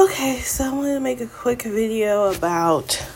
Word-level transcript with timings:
Okay, 0.00 0.38
so 0.38 0.64
I 0.64 0.72
wanted 0.72 0.94
to 0.94 1.00
make 1.00 1.20
a 1.20 1.26
quick 1.26 1.60
video 1.60 2.32
about 2.32 3.06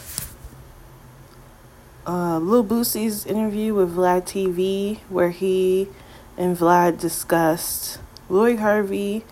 uh, 2.07 2.39
Lil 2.39 2.63
Boosie's 2.63 3.25
interview 3.25 3.73
with 3.73 3.97
Vlad 3.97 4.25
TV, 4.25 4.99
where 5.09 5.31
he 5.31 5.89
and 6.37 6.55
Vlad 6.55 7.01
discussed 7.01 8.01
Lori 8.29 8.57
Harvey 8.57 9.25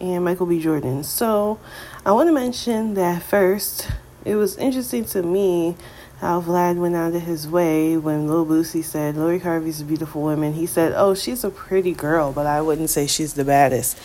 and 0.00 0.24
Michael 0.24 0.46
B. 0.46 0.58
Jordan. 0.58 1.04
So 1.04 1.60
I 2.06 2.12
want 2.12 2.30
to 2.30 2.32
mention 2.32 2.94
that 2.94 3.22
first, 3.22 3.86
it 4.24 4.36
was 4.36 4.56
interesting 4.56 5.04
to 5.04 5.22
me 5.22 5.76
how 6.20 6.40
Vlad 6.40 6.76
went 6.76 6.96
out 6.96 7.14
of 7.14 7.20
his 7.20 7.46
way 7.46 7.98
when 7.98 8.26
Lil 8.26 8.46
Boosie 8.46 8.82
said 8.82 9.14
Lori 9.14 9.40
Harvey's 9.40 9.82
a 9.82 9.84
beautiful 9.84 10.22
woman. 10.22 10.54
He 10.54 10.64
said, 10.64 10.94
"Oh, 10.96 11.14
she's 11.14 11.44
a 11.44 11.50
pretty 11.50 11.92
girl, 11.92 12.32
but 12.32 12.46
I 12.46 12.62
wouldn't 12.62 12.88
say 12.88 13.06
she's 13.06 13.34
the 13.34 13.44
baddest." 13.44 13.98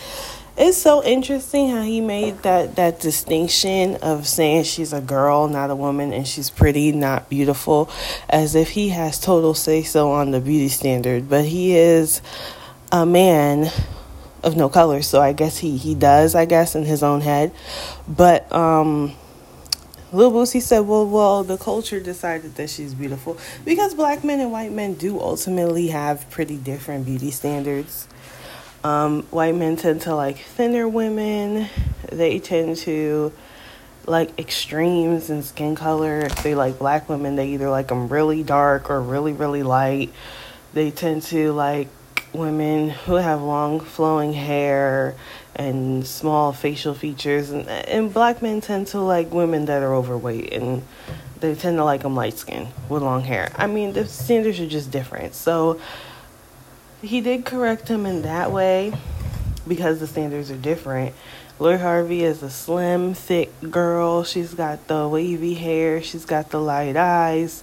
It's 0.62 0.76
so 0.76 1.02
interesting 1.02 1.70
how 1.70 1.80
he 1.80 2.02
made 2.02 2.42
that 2.42 2.76
that 2.76 3.00
distinction 3.00 3.96
of 4.02 4.28
saying 4.28 4.64
she's 4.64 4.92
a 4.92 5.00
girl, 5.00 5.48
not 5.48 5.70
a 5.70 5.74
woman, 5.74 6.12
and 6.12 6.28
she's 6.28 6.50
pretty, 6.50 6.92
not 6.92 7.30
beautiful, 7.30 7.88
as 8.28 8.54
if 8.54 8.68
he 8.68 8.90
has 8.90 9.18
total 9.18 9.54
say 9.54 9.82
so 9.82 10.10
on 10.10 10.32
the 10.32 10.40
beauty 10.40 10.68
standard. 10.68 11.30
But 11.30 11.46
he 11.46 11.74
is 11.78 12.20
a 12.92 13.06
man 13.06 13.72
of 14.42 14.54
no 14.54 14.68
color, 14.68 15.00
so 15.00 15.18
I 15.18 15.32
guess 15.32 15.56
he 15.56 15.78
he 15.78 15.94
does, 15.94 16.34
I 16.34 16.44
guess, 16.44 16.74
in 16.74 16.84
his 16.84 17.02
own 17.02 17.22
head. 17.22 17.52
But 18.06 18.52
um 18.52 19.14
Lil 20.12 20.30
Boosie 20.30 20.60
said, 20.60 20.80
"Well, 20.80 21.06
well, 21.06 21.42
the 21.42 21.56
culture 21.56 22.00
decided 22.00 22.56
that 22.56 22.68
she's 22.68 22.92
beautiful 22.92 23.38
because 23.64 23.94
black 23.94 24.24
men 24.24 24.40
and 24.40 24.52
white 24.52 24.72
men 24.72 24.92
do 24.92 25.20
ultimately 25.20 25.86
have 25.86 26.28
pretty 26.28 26.58
different 26.58 27.06
beauty 27.06 27.30
standards. 27.30 28.08
Um, 28.82 29.24
white 29.24 29.54
men 29.54 29.76
tend 29.76 30.02
to 30.02 30.14
like 30.14 30.38
thinner 30.38 30.88
women. 30.88 31.68
They 32.10 32.38
tend 32.38 32.76
to 32.78 33.32
like 34.06 34.38
extremes 34.38 35.28
in 35.28 35.42
skin 35.42 35.74
color. 35.74 36.20
If 36.20 36.42
they 36.42 36.54
like 36.54 36.78
black 36.78 37.08
women, 37.08 37.36
they 37.36 37.48
either 37.48 37.68
like 37.68 37.88
them 37.88 38.08
really 38.08 38.42
dark 38.42 38.90
or 38.90 39.00
really 39.00 39.32
really 39.32 39.62
light. 39.62 40.10
They 40.72 40.90
tend 40.90 41.22
to 41.24 41.52
like 41.52 41.88
women 42.32 42.90
who 42.90 43.14
have 43.14 43.42
long 43.42 43.80
flowing 43.80 44.32
hair 44.32 45.14
and 45.56 46.06
small 46.06 46.52
facial 46.52 46.94
features 46.94 47.50
and 47.50 47.68
and 47.68 48.14
black 48.14 48.40
men 48.40 48.60
tend 48.60 48.86
to 48.86 49.00
like 49.00 49.30
women 49.32 49.66
that 49.66 49.82
are 49.82 49.94
overweight 49.94 50.52
and 50.52 50.82
they 51.40 51.54
tend 51.54 51.76
to 51.76 51.84
like 51.84 52.02
them 52.02 52.14
light 52.14 52.38
skin 52.38 52.68
with 52.88 53.02
long 53.02 53.22
hair. 53.22 53.50
I 53.56 53.66
mean, 53.66 53.92
the 53.92 54.06
standards 54.06 54.60
are 54.60 54.66
just 54.66 54.90
different. 54.90 55.34
So 55.34 55.80
he 57.02 57.20
did 57.20 57.44
correct 57.44 57.88
him 57.88 58.06
in 58.06 58.22
that 58.22 58.52
way 58.52 58.92
because 59.66 60.00
the 60.00 60.06
standards 60.06 60.50
are 60.50 60.56
different. 60.56 61.14
Lori 61.58 61.78
Harvey 61.78 62.24
is 62.24 62.42
a 62.42 62.50
slim, 62.50 63.14
thick 63.14 63.50
girl. 63.70 64.24
She's 64.24 64.54
got 64.54 64.86
the 64.88 65.06
wavy 65.06 65.54
hair. 65.54 66.02
She's 66.02 66.24
got 66.24 66.50
the 66.50 66.60
light 66.60 66.96
eyes. 66.96 67.62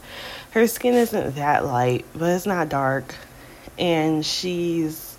Her 0.52 0.68
skin 0.68 0.94
isn't 0.94 1.36
that 1.36 1.66
light, 1.66 2.06
but 2.14 2.30
it's 2.32 2.46
not 2.46 2.70
dark 2.70 3.16
and 3.78 4.26
she's 4.26 5.18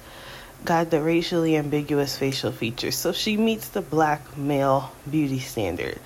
got 0.64 0.90
the 0.90 1.00
racially 1.00 1.56
ambiguous 1.56 2.16
facial 2.16 2.52
features. 2.52 2.96
So 2.96 3.12
she 3.12 3.36
meets 3.36 3.68
the 3.68 3.80
black 3.80 4.36
male 4.36 4.92
beauty 5.08 5.38
standard. 5.38 5.98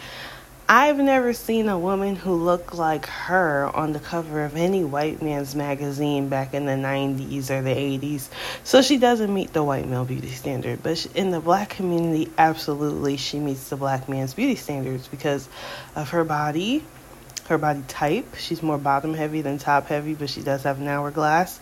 I've 0.68 0.98
never 0.98 1.32
seen 1.32 1.68
a 1.68 1.78
woman 1.78 2.16
who 2.16 2.34
looked 2.34 2.74
like 2.74 3.06
her 3.06 3.70
on 3.74 3.92
the 3.92 3.98
cover 3.98 4.44
of 4.44 4.56
any 4.56 4.84
white 4.84 5.20
man's 5.20 5.54
magazine 5.54 6.28
back 6.28 6.54
in 6.54 6.66
the 6.66 6.72
90s 6.72 7.50
or 7.50 7.62
the 7.62 7.74
80s. 7.74 8.28
So 8.64 8.80
she 8.80 8.96
doesn't 8.96 9.32
meet 9.32 9.52
the 9.52 9.62
white 9.62 9.86
male 9.86 10.04
beauty 10.04 10.30
standard. 10.30 10.82
But 10.82 11.04
in 11.14 11.30
the 11.30 11.40
black 11.40 11.70
community, 11.70 12.30
absolutely, 12.38 13.16
she 13.16 13.38
meets 13.38 13.68
the 13.68 13.76
black 13.76 14.08
man's 14.08 14.34
beauty 14.34 14.54
standards 14.54 15.08
because 15.08 15.48
of 15.94 16.10
her 16.10 16.24
body, 16.24 16.82
her 17.48 17.58
body 17.58 17.82
type. 17.88 18.36
She's 18.36 18.62
more 18.62 18.78
bottom 18.78 19.14
heavy 19.14 19.42
than 19.42 19.58
top 19.58 19.88
heavy, 19.88 20.14
but 20.14 20.30
she 20.30 20.42
does 20.42 20.62
have 20.62 20.80
an 20.80 20.88
hourglass. 20.88 21.60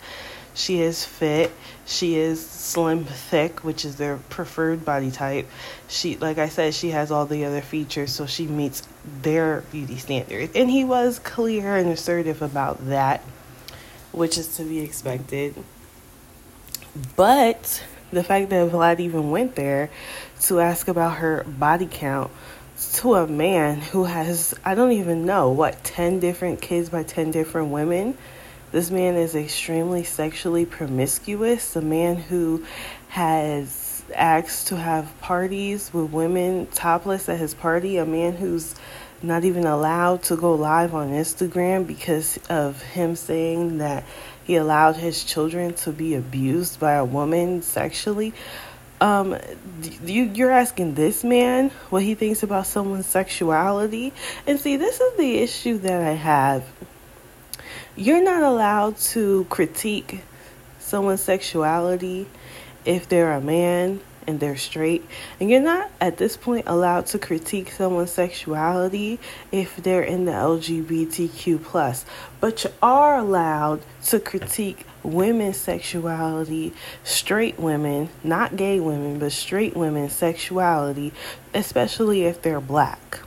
She 0.53 0.81
is 0.81 1.05
fit. 1.05 1.51
She 1.85 2.15
is 2.15 2.45
slim, 2.45 3.05
thick, 3.05 3.63
which 3.63 3.85
is 3.85 3.95
their 3.95 4.17
preferred 4.29 4.83
body 4.83 5.11
type. 5.11 5.47
She, 5.87 6.17
like 6.17 6.37
I 6.37 6.49
said, 6.49 6.73
she 6.73 6.89
has 6.89 7.11
all 7.11 7.25
the 7.25 7.45
other 7.45 7.61
features, 7.61 8.11
so 8.11 8.25
she 8.25 8.47
meets 8.47 8.87
their 9.21 9.61
beauty 9.71 9.97
standards. 9.97 10.53
And 10.55 10.69
he 10.69 10.83
was 10.83 11.19
clear 11.19 11.77
and 11.77 11.89
assertive 11.89 12.41
about 12.41 12.85
that, 12.87 13.21
which 14.11 14.37
is 14.37 14.57
to 14.57 14.63
be 14.63 14.79
expected. 14.79 15.55
But 17.15 17.83
the 18.11 18.23
fact 18.23 18.49
that 18.49 18.69
Vlad 18.71 18.99
even 18.99 19.31
went 19.31 19.55
there 19.55 19.89
to 20.41 20.59
ask 20.59 20.87
about 20.87 21.17
her 21.17 21.45
body 21.45 21.87
count 21.89 22.31
to 22.93 23.15
a 23.15 23.27
man 23.27 23.79
who 23.79 24.05
has, 24.05 24.53
I 24.65 24.75
don't 24.75 24.91
even 24.91 25.25
know, 25.25 25.51
what, 25.51 25.83
10 25.83 26.19
different 26.19 26.61
kids 26.61 26.89
by 26.89 27.03
10 27.03 27.31
different 27.31 27.69
women 27.69 28.17
this 28.71 28.89
man 28.89 29.15
is 29.15 29.35
extremely 29.35 30.03
sexually 30.03 30.65
promiscuous, 30.65 31.75
a 31.75 31.81
man 31.81 32.15
who 32.15 32.65
has 33.09 34.03
asked 34.15 34.67
to 34.67 34.77
have 34.77 35.19
parties 35.21 35.93
with 35.93 36.11
women 36.11 36.67
topless 36.67 37.27
at 37.27 37.37
his 37.37 37.53
party, 37.53 37.97
a 37.97 38.05
man 38.05 38.33
who's 38.33 38.75
not 39.21 39.43
even 39.43 39.65
allowed 39.65 40.23
to 40.23 40.35
go 40.35 40.55
live 40.55 40.95
on 40.95 41.09
Instagram 41.09 41.85
because 41.85 42.39
of 42.49 42.81
him 42.81 43.15
saying 43.15 43.79
that 43.79 44.03
he 44.43 44.55
allowed 44.55 44.95
his 44.95 45.23
children 45.23 45.73
to 45.73 45.91
be 45.91 46.15
abused 46.15 46.79
by 46.79 46.93
a 46.93 47.05
woman 47.05 47.61
sexually. 47.61 48.33
Um, 48.99 49.37
you 50.05 50.23
you're 50.23 50.51
asking 50.51 50.93
this 50.93 51.23
man 51.23 51.71
what 51.89 52.03
he 52.03 52.13
thinks 52.15 52.43
about 52.43 52.67
someone's 52.67 53.07
sexuality, 53.07 54.13
and 54.45 54.59
see, 54.59 54.77
this 54.77 55.01
is 55.01 55.17
the 55.17 55.39
issue 55.39 55.79
that 55.79 56.01
I 56.03 56.13
have 56.13 56.63
you're 58.01 58.23
not 58.23 58.41
allowed 58.41 58.97
to 58.97 59.45
critique 59.51 60.23
someone's 60.79 61.21
sexuality 61.21 62.25
if 62.83 63.07
they're 63.07 63.33
a 63.33 63.41
man 63.41 63.99
and 64.25 64.39
they're 64.39 64.57
straight. 64.57 65.05
And 65.39 65.51
you're 65.51 65.61
not 65.61 65.91
at 66.01 66.17
this 66.17 66.35
point 66.35 66.63
allowed 66.67 67.05
to 67.07 67.19
critique 67.19 67.71
someone's 67.71 68.09
sexuality 68.09 69.19
if 69.51 69.75
they're 69.77 70.01
in 70.01 70.25
the 70.25 70.31
LGBTQ 70.31 71.63
plus. 71.63 72.03
But 72.39 72.63
you 72.63 72.71
are 72.81 73.17
allowed 73.17 73.81
to 74.05 74.19
critique 74.19 74.83
women's 75.03 75.57
sexuality, 75.57 76.73
straight 77.03 77.59
women, 77.59 78.09
not 78.23 78.55
gay 78.55 78.79
women, 78.79 79.19
but 79.19 79.31
straight 79.31 79.75
women's 79.75 80.13
sexuality, 80.13 81.13
especially 81.53 82.23
if 82.23 82.41
they're 82.41 82.61
black. 82.61 83.19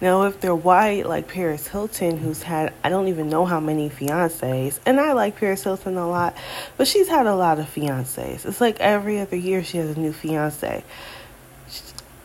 Now, 0.00 0.22
if 0.22 0.40
they're 0.40 0.54
white, 0.54 1.06
like 1.06 1.28
Paris 1.28 1.66
Hilton, 1.68 2.16
who's 2.16 2.42
had, 2.42 2.72
I 2.82 2.88
don't 2.88 3.08
even 3.08 3.28
know 3.28 3.44
how 3.44 3.60
many 3.60 3.90
fiancés, 3.90 4.78
and 4.86 4.98
I 4.98 5.12
like 5.12 5.36
Paris 5.36 5.62
Hilton 5.62 5.98
a 5.98 6.08
lot, 6.08 6.34
but 6.78 6.88
she's 6.88 7.08
had 7.08 7.26
a 7.26 7.34
lot 7.34 7.58
of 7.58 7.66
fiancés. 7.66 8.46
It's 8.46 8.62
like 8.62 8.80
every 8.80 9.20
other 9.20 9.36
year 9.36 9.62
she 9.62 9.76
has 9.76 9.96
a 9.96 10.00
new 10.00 10.12
fiancé. 10.12 10.82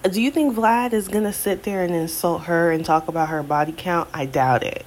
Do 0.09 0.21
you 0.21 0.31
think 0.31 0.55
Vlad 0.55 0.93
is 0.93 1.07
going 1.09 1.25
to 1.25 1.33
sit 1.33 1.63
there 1.63 1.83
and 1.83 1.93
insult 1.93 2.43
her 2.43 2.71
and 2.71 2.85
talk 2.85 3.07
about 3.09 3.29
her 3.29 3.43
body 3.43 3.73
count? 3.75 4.07
I 4.13 4.25
doubt 4.25 4.63
it. 4.63 4.85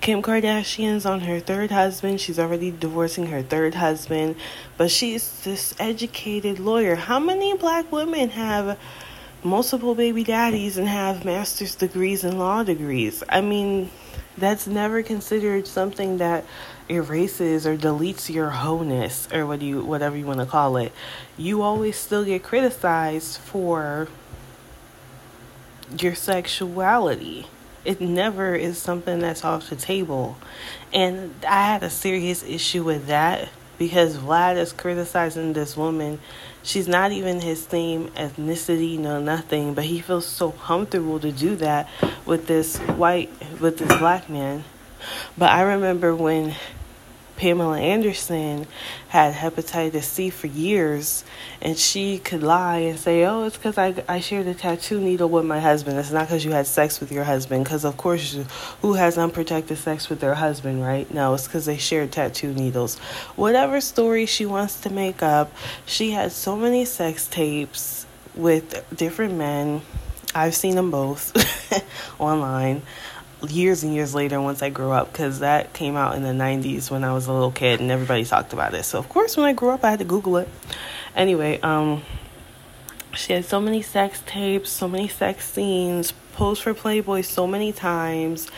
Kim 0.00 0.22
Kardashian's 0.22 1.06
on 1.06 1.20
her 1.20 1.40
third 1.40 1.70
husband. 1.70 2.20
She's 2.20 2.38
already 2.38 2.70
divorcing 2.70 3.28
her 3.28 3.42
third 3.42 3.74
husband, 3.74 4.36
but 4.76 4.90
she's 4.90 5.42
this 5.44 5.74
educated 5.78 6.58
lawyer. 6.58 6.94
How 6.94 7.18
many 7.18 7.56
black 7.56 7.90
women 7.92 8.30
have 8.30 8.78
multiple 9.44 9.94
baby 9.94 10.24
daddies 10.24 10.78
and 10.78 10.88
have 10.88 11.24
master's 11.24 11.74
degrees 11.74 12.24
and 12.24 12.38
law 12.38 12.62
degrees. 12.62 13.22
I 13.28 13.42
mean, 13.42 13.90
that's 14.38 14.66
never 14.66 15.02
considered 15.02 15.66
something 15.66 16.16
that 16.18 16.44
erases 16.88 17.66
or 17.66 17.76
deletes 17.76 18.32
your 18.32 18.50
wholeness 18.50 19.28
or 19.32 19.46
what 19.46 19.62
you 19.62 19.84
whatever 19.84 20.16
you 20.16 20.26
want 20.26 20.40
to 20.40 20.46
call 20.46 20.76
it. 20.76 20.92
You 21.36 21.62
always 21.62 21.96
still 21.96 22.24
get 22.24 22.42
criticized 22.42 23.38
for 23.38 24.08
your 25.98 26.14
sexuality. 26.14 27.46
It 27.84 28.00
never 28.00 28.54
is 28.54 28.78
something 28.78 29.18
that's 29.18 29.44
off 29.44 29.68
the 29.68 29.76
table. 29.76 30.38
And 30.92 31.34
I 31.46 31.66
had 31.66 31.82
a 31.82 31.90
serious 31.90 32.42
issue 32.42 32.82
with 32.82 33.06
that 33.06 33.50
because 33.78 34.16
Vlad 34.16 34.56
is 34.56 34.72
criticizing 34.72 35.52
this 35.52 35.76
woman. 35.76 36.18
She's 36.64 36.88
not 36.88 37.12
even 37.12 37.42
his 37.42 37.62
same 37.62 38.08
ethnicity, 38.12 38.98
no 38.98 39.20
nothing, 39.20 39.74
but 39.74 39.84
he 39.84 40.00
feels 40.00 40.26
so 40.26 40.52
comfortable 40.52 41.20
to 41.20 41.30
do 41.30 41.56
that 41.56 41.90
with 42.24 42.46
this 42.46 42.78
white, 42.78 43.30
with 43.60 43.76
this 43.76 43.98
black 43.98 44.30
man. 44.30 44.64
But 45.36 45.50
I 45.50 45.60
remember 45.60 46.16
when 46.16 46.54
Pamela 47.36 47.78
Anderson 47.80 48.66
had 49.08 49.34
hepatitis 49.34 50.04
C 50.04 50.30
for 50.30 50.46
years, 50.46 51.24
and 51.60 51.76
she 51.76 52.18
could 52.18 52.42
lie 52.42 52.78
and 52.78 52.98
say, 52.98 53.24
"Oh, 53.24 53.44
it's 53.44 53.56
because 53.56 53.76
I 53.76 53.94
I 54.08 54.20
shared 54.20 54.46
a 54.46 54.54
tattoo 54.54 55.00
needle 55.00 55.28
with 55.28 55.44
my 55.44 55.60
husband. 55.60 55.98
It's 55.98 56.12
not 56.12 56.26
because 56.26 56.44
you 56.44 56.52
had 56.52 56.66
sex 56.66 57.00
with 57.00 57.10
your 57.10 57.24
husband. 57.24 57.64
Because 57.64 57.84
of 57.84 57.96
course, 57.96 58.38
who 58.82 58.94
has 58.94 59.18
unprotected 59.18 59.78
sex 59.78 60.08
with 60.08 60.20
their 60.20 60.34
husband, 60.34 60.82
right? 60.82 61.12
No, 61.12 61.34
it's 61.34 61.46
because 61.46 61.66
they 61.66 61.76
shared 61.76 62.12
tattoo 62.12 62.52
needles. 62.52 62.98
Whatever 63.36 63.80
story 63.80 64.26
she 64.26 64.46
wants 64.46 64.80
to 64.82 64.90
make 64.90 65.22
up, 65.22 65.52
she 65.86 66.12
had 66.12 66.32
so 66.32 66.56
many 66.56 66.84
sex 66.84 67.26
tapes 67.26 68.06
with 68.34 68.84
different 68.96 69.34
men. 69.34 69.82
I've 70.34 70.54
seen 70.54 70.74
them 70.74 70.90
both 70.90 71.32
online 72.18 72.82
years 73.50 73.82
and 73.82 73.94
years 73.94 74.14
later 74.14 74.40
once 74.40 74.62
I 74.62 74.70
grew 74.70 74.90
up 74.90 75.12
because 75.12 75.40
that 75.40 75.72
came 75.72 75.96
out 75.96 76.16
in 76.16 76.22
the 76.22 76.30
90s 76.30 76.90
when 76.90 77.04
I 77.04 77.12
was 77.12 77.26
a 77.26 77.32
little 77.32 77.50
kid 77.50 77.80
and 77.80 77.90
everybody 77.90 78.24
talked 78.24 78.52
about 78.52 78.74
it. 78.74 78.84
So, 78.84 78.98
of 78.98 79.08
course, 79.08 79.36
when 79.36 79.46
I 79.46 79.52
grew 79.52 79.70
up, 79.70 79.84
I 79.84 79.90
had 79.90 79.98
to 80.00 80.04
Google 80.04 80.36
it. 80.38 80.48
Anyway, 81.14 81.60
um, 81.60 82.02
she 83.14 83.32
had 83.32 83.44
so 83.44 83.60
many 83.60 83.82
sex 83.82 84.22
tapes, 84.26 84.70
so 84.70 84.88
many 84.88 85.08
sex 85.08 85.48
scenes, 85.48 86.12
posed 86.32 86.62
for 86.62 86.74
Playboy 86.74 87.22
so 87.22 87.46
many 87.46 87.72
times, 87.72 88.48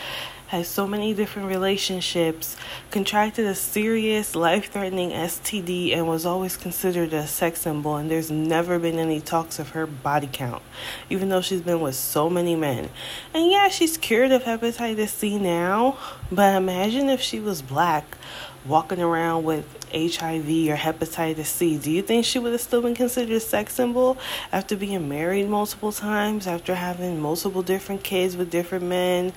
has 0.47 0.67
so 0.67 0.87
many 0.87 1.13
different 1.13 1.47
relationships, 1.47 2.55
contracted 2.89 3.45
a 3.45 3.55
serious 3.55 4.35
life 4.35 4.71
threatening 4.71 5.11
STD, 5.11 5.93
and 5.95 6.07
was 6.07 6.25
always 6.25 6.57
considered 6.57 7.13
a 7.13 7.27
sex 7.27 7.61
symbol. 7.61 7.95
And 7.95 8.09
there's 8.09 8.31
never 8.31 8.79
been 8.79 8.97
any 8.97 9.19
talks 9.21 9.59
of 9.59 9.69
her 9.69 9.85
body 9.85 10.29
count, 10.31 10.63
even 11.09 11.29
though 11.29 11.41
she's 11.41 11.61
been 11.61 11.81
with 11.81 11.95
so 11.95 12.29
many 12.29 12.55
men. 12.55 12.89
And 13.33 13.51
yeah, 13.51 13.67
she's 13.67 13.97
cured 13.97 14.31
of 14.31 14.43
hepatitis 14.43 15.09
C 15.09 15.37
now, 15.37 15.97
but 16.31 16.55
imagine 16.55 17.09
if 17.09 17.21
she 17.21 17.39
was 17.39 17.61
black 17.61 18.17
walking 18.65 19.01
around 19.01 19.43
with 19.43 19.76
HIV 19.91 20.69
or 20.69 20.75
hepatitis 20.75 21.45
C, 21.45 21.77
do 21.77 21.91
you 21.91 22.01
think 22.01 22.25
she 22.25 22.39
would 22.39 22.51
have 22.51 22.61
still 22.61 22.81
been 22.81 22.95
considered 22.95 23.35
a 23.35 23.39
sex 23.39 23.73
symbol 23.73 24.17
after 24.51 24.75
being 24.75 25.07
married 25.07 25.49
multiple 25.49 25.91
times, 25.91 26.47
after 26.47 26.75
having 26.75 27.19
multiple 27.19 27.61
different 27.61 28.03
kids 28.03 28.35
with 28.35 28.49
different 28.49 28.85
men? 28.85 29.33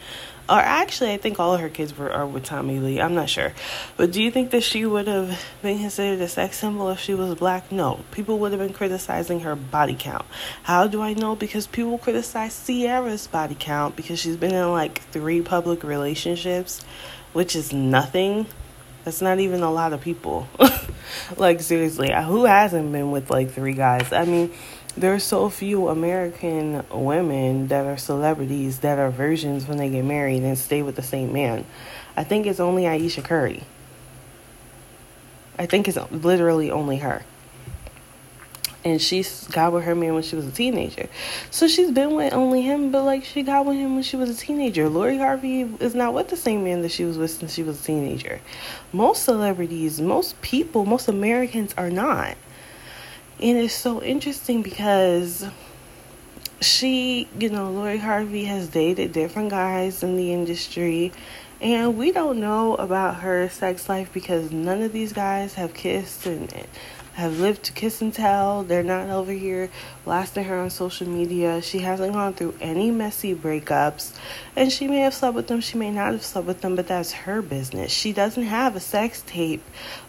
Or 0.50 0.58
actually, 0.58 1.12
I 1.12 1.16
think 1.16 1.38
all 1.38 1.54
of 1.54 1.60
her 1.60 1.68
kids 1.68 1.96
were 1.96 2.10
are 2.10 2.26
with 2.26 2.42
Tommy 2.42 2.80
Lee. 2.80 3.00
I'm 3.00 3.14
not 3.14 3.28
sure, 3.28 3.52
but 3.96 4.10
do 4.10 4.20
you 4.20 4.32
think 4.32 4.50
that 4.50 4.64
she 4.64 4.84
would 4.84 5.06
have 5.06 5.40
been 5.62 5.78
considered 5.78 6.20
a 6.20 6.26
sex 6.26 6.58
symbol 6.58 6.88
if 6.90 6.98
she 6.98 7.14
was 7.14 7.36
black? 7.36 7.70
No, 7.70 8.00
people 8.10 8.40
would 8.40 8.50
have 8.50 8.60
been 8.60 8.72
criticizing 8.72 9.40
her 9.40 9.54
body 9.54 9.96
count. 9.96 10.26
How 10.64 10.88
do 10.88 11.02
I 11.02 11.14
know? 11.14 11.36
Because 11.36 11.68
people 11.68 11.98
criticize 11.98 12.66
Ciara's 12.66 13.28
body 13.28 13.56
count 13.56 13.94
because 13.94 14.18
she's 14.18 14.36
been 14.36 14.52
in 14.52 14.72
like 14.72 15.00
three 15.12 15.40
public 15.40 15.84
relationships, 15.84 16.84
which 17.32 17.54
is 17.54 17.72
nothing 17.72 18.46
that's 19.04 19.22
not 19.22 19.38
even 19.40 19.62
a 19.62 19.70
lot 19.70 19.92
of 19.92 20.00
people. 20.00 20.48
like, 21.36 21.60
seriously, 21.60 22.12
who 22.12 22.44
hasn't 22.44 22.92
been 22.92 23.10
with 23.10 23.30
like 23.30 23.50
three 23.50 23.72
guys? 23.72 24.12
I 24.12 24.24
mean, 24.24 24.52
there 24.96 25.14
are 25.14 25.20
so 25.20 25.48
few 25.48 25.88
American 25.88 26.84
women 26.90 27.68
that 27.68 27.86
are 27.86 27.96
celebrities 27.96 28.80
that 28.80 28.98
are 28.98 29.10
virgins 29.10 29.66
when 29.66 29.78
they 29.78 29.88
get 29.88 30.04
married 30.04 30.42
and 30.42 30.58
stay 30.58 30.82
with 30.82 30.96
the 30.96 31.02
same 31.02 31.32
man. 31.32 31.64
I 32.16 32.24
think 32.24 32.46
it's 32.46 32.60
only 32.60 32.86
Ayesha 32.86 33.22
Curry. 33.22 33.62
I 35.58 35.66
think 35.66 35.88
it's 35.88 35.98
literally 36.10 36.70
only 36.70 36.98
her 36.98 37.22
and 38.84 39.00
she 39.00 39.24
got 39.52 39.72
with 39.72 39.84
her 39.84 39.94
man 39.94 40.14
when 40.14 40.22
she 40.22 40.36
was 40.36 40.46
a 40.46 40.50
teenager. 40.50 41.08
So 41.50 41.68
she's 41.68 41.90
been 41.90 42.14
with 42.14 42.32
only 42.32 42.62
him, 42.62 42.90
but 42.90 43.04
like 43.04 43.24
she 43.24 43.42
got 43.42 43.66
with 43.66 43.76
him 43.76 43.94
when 43.94 44.02
she 44.02 44.16
was 44.16 44.30
a 44.30 44.34
teenager. 44.34 44.88
Lori 44.88 45.18
Harvey 45.18 45.62
is 45.80 45.94
not 45.94 46.14
with 46.14 46.28
the 46.28 46.36
same 46.36 46.64
man 46.64 46.82
that 46.82 46.90
she 46.90 47.04
was 47.04 47.18
with 47.18 47.30
since 47.30 47.54
she 47.54 47.62
was 47.62 47.80
a 47.80 47.84
teenager. 47.84 48.40
Most 48.92 49.24
celebrities, 49.24 50.00
most 50.00 50.40
people, 50.40 50.86
most 50.86 51.08
Americans 51.08 51.74
are 51.76 51.90
not. 51.90 52.36
And 53.40 53.56
it's 53.56 53.74
so 53.74 54.02
interesting 54.02 54.62
because 54.62 55.46
she, 56.60 57.28
you 57.38 57.48
know, 57.48 57.70
Lori 57.70 57.98
Harvey 57.98 58.44
has 58.44 58.68
dated 58.68 59.12
different 59.12 59.50
guys 59.50 60.02
in 60.02 60.16
the 60.16 60.32
industry. 60.32 61.12
And 61.60 61.98
we 61.98 62.12
don't 62.12 62.40
know 62.40 62.74
about 62.76 63.16
her 63.16 63.48
sex 63.50 63.88
life 63.88 64.10
because 64.12 64.50
none 64.50 64.80
of 64.80 64.92
these 64.92 65.12
guys 65.12 65.54
have 65.54 65.74
kissed 65.74 66.24
and 66.26 66.48
have 67.20 67.38
lived 67.38 67.62
to 67.64 67.72
kiss 67.72 68.00
and 68.00 68.12
tell. 68.12 68.62
They're 68.62 68.82
not 68.82 69.10
over 69.10 69.32
here 69.32 69.70
blasting 70.04 70.44
her 70.44 70.58
on 70.58 70.70
social 70.70 71.06
media. 71.06 71.62
She 71.62 71.78
hasn't 71.78 72.14
gone 72.14 72.34
through 72.34 72.54
any 72.60 72.90
messy 72.90 73.34
breakups. 73.34 74.16
And 74.56 74.72
she 74.72 74.88
may 74.88 75.00
have 75.00 75.14
slept 75.14 75.34
with 75.34 75.46
them, 75.46 75.60
she 75.60 75.78
may 75.78 75.90
not 75.90 76.12
have 76.12 76.24
slept 76.24 76.46
with 76.46 76.62
them, 76.62 76.76
but 76.76 76.88
that's 76.88 77.12
her 77.12 77.42
business. 77.42 77.92
She 77.92 78.12
doesn't 78.12 78.44
have 78.44 78.74
a 78.74 78.80
sex 78.80 79.22
tape 79.26 79.62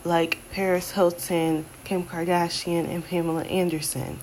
like 0.03 0.39
Paris 0.51 0.91
Hilton, 0.91 1.65
Kim 1.83 2.03
Kardashian, 2.03 2.89
and 2.89 3.05
Pamela 3.05 3.43
Anderson 3.43 4.19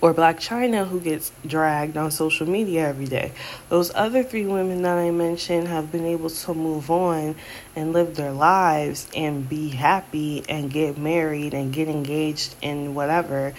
or 0.00 0.14
Blac 0.14 0.36
Chyna, 0.36 0.86
who 0.86 1.00
gets 1.00 1.30
dragged 1.46 1.96
on 1.96 2.10
social 2.10 2.48
media 2.48 2.88
every 2.88 3.06
day. 3.06 3.32
Those 3.68 3.90
other 3.94 4.22
three 4.22 4.46
women 4.46 4.82
that 4.82 4.98
I 4.98 5.10
mentioned 5.10 5.68
have 5.68 5.92
been 5.92 6.06
able 6.06 6.30
to 6.30 6.54
move 6.54 6.90
on 6.90 7.34
and 7.76 7.92
live 7.92 8.16
their 8.16 8.32
lives 8.32 9.08
and 9.14 9.48
be 9.48 9.68
happy 9.68 10.42
and 10.48 10.70
get 10.70 10.96
married 10.96 11.54
and 11.54 11.72
get 11.72 11.88
engaged 11.88 12.54
and 12.62 12.94
whatever 12.94 13.54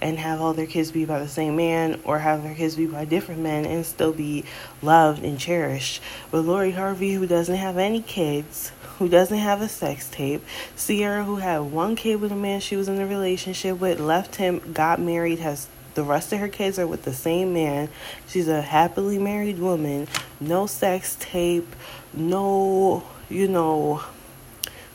and 0.00 0.18
have 0.18 0.40
all 0.40 0.52
their 0.52 0.66
kids 0.66 0.90
be 0.90 1.04
by 1.04 1.18
the 1.18 1.28
same 1.28 1.56
man 1.56 2.00
or 2.04 2.18
have 2.18 2.42
their 2.42 2.54
kids 2.54 2.76
be 2.76 2.86
by 2.86 3.04
different 3.04 3.40
men 3.40 3.64
and 3.64 3.84
still 3.84 4.12
be 4.12 4.44
loved 4.82 5.24
and 5.24 5.38
cherished. 5.38 6.02
But 6.30 6.42
Lori 6.42 6.72
Harvey, 6.72 7.14
who 7.14 7.26
doesn't 7.26 7.56
have 7.56 7.78
any 7.78 8.02
kids, 8.02 8.72
who 8.98 9.08
doesn't 9.08 9.38
have 9.38 9.60
a 9.60 9.68
sex 9.68 10.08
tape, 10.10 10.42
Ciara, 10.76 11.24
who 11.24 11.36
had 11.36 11.58
one 11.58 11.96
kid 11.96 12.20
with 12.20 12.32
a 12.32 12.36
man 12.36 12.60
she 12.60 12.76
was 12.76 12.88
in 12.88 13.00
a 13.00 13.06
relationship 13.06 13.80
with, 13.80 14.00
left 14.00 14.36
him, 14.36 14.72
got 14.72 15.00
married, 15.00 15.38
has 15.38 15.68
the 15.94 16.04
rest 16.04 16.32
of 16.32 16.38
her 16.40 16.48
kids 16.48 16.78
are 16.78 16.86
with 16.86 17.04
the 17.04 17.14
same 17.14 17.54
man. 17.54 17.88
She's 18.28 18.48
a 18.48 18.60
happily 18.60 19.18
married 19.18 19.58
woman. 19.58 20.08
No 20.38 20.66
sex 20.66 21.16
tape, 21.18 21.74
no, 22.12 23.02
you 23.30 23.48
know, 23.48 24.02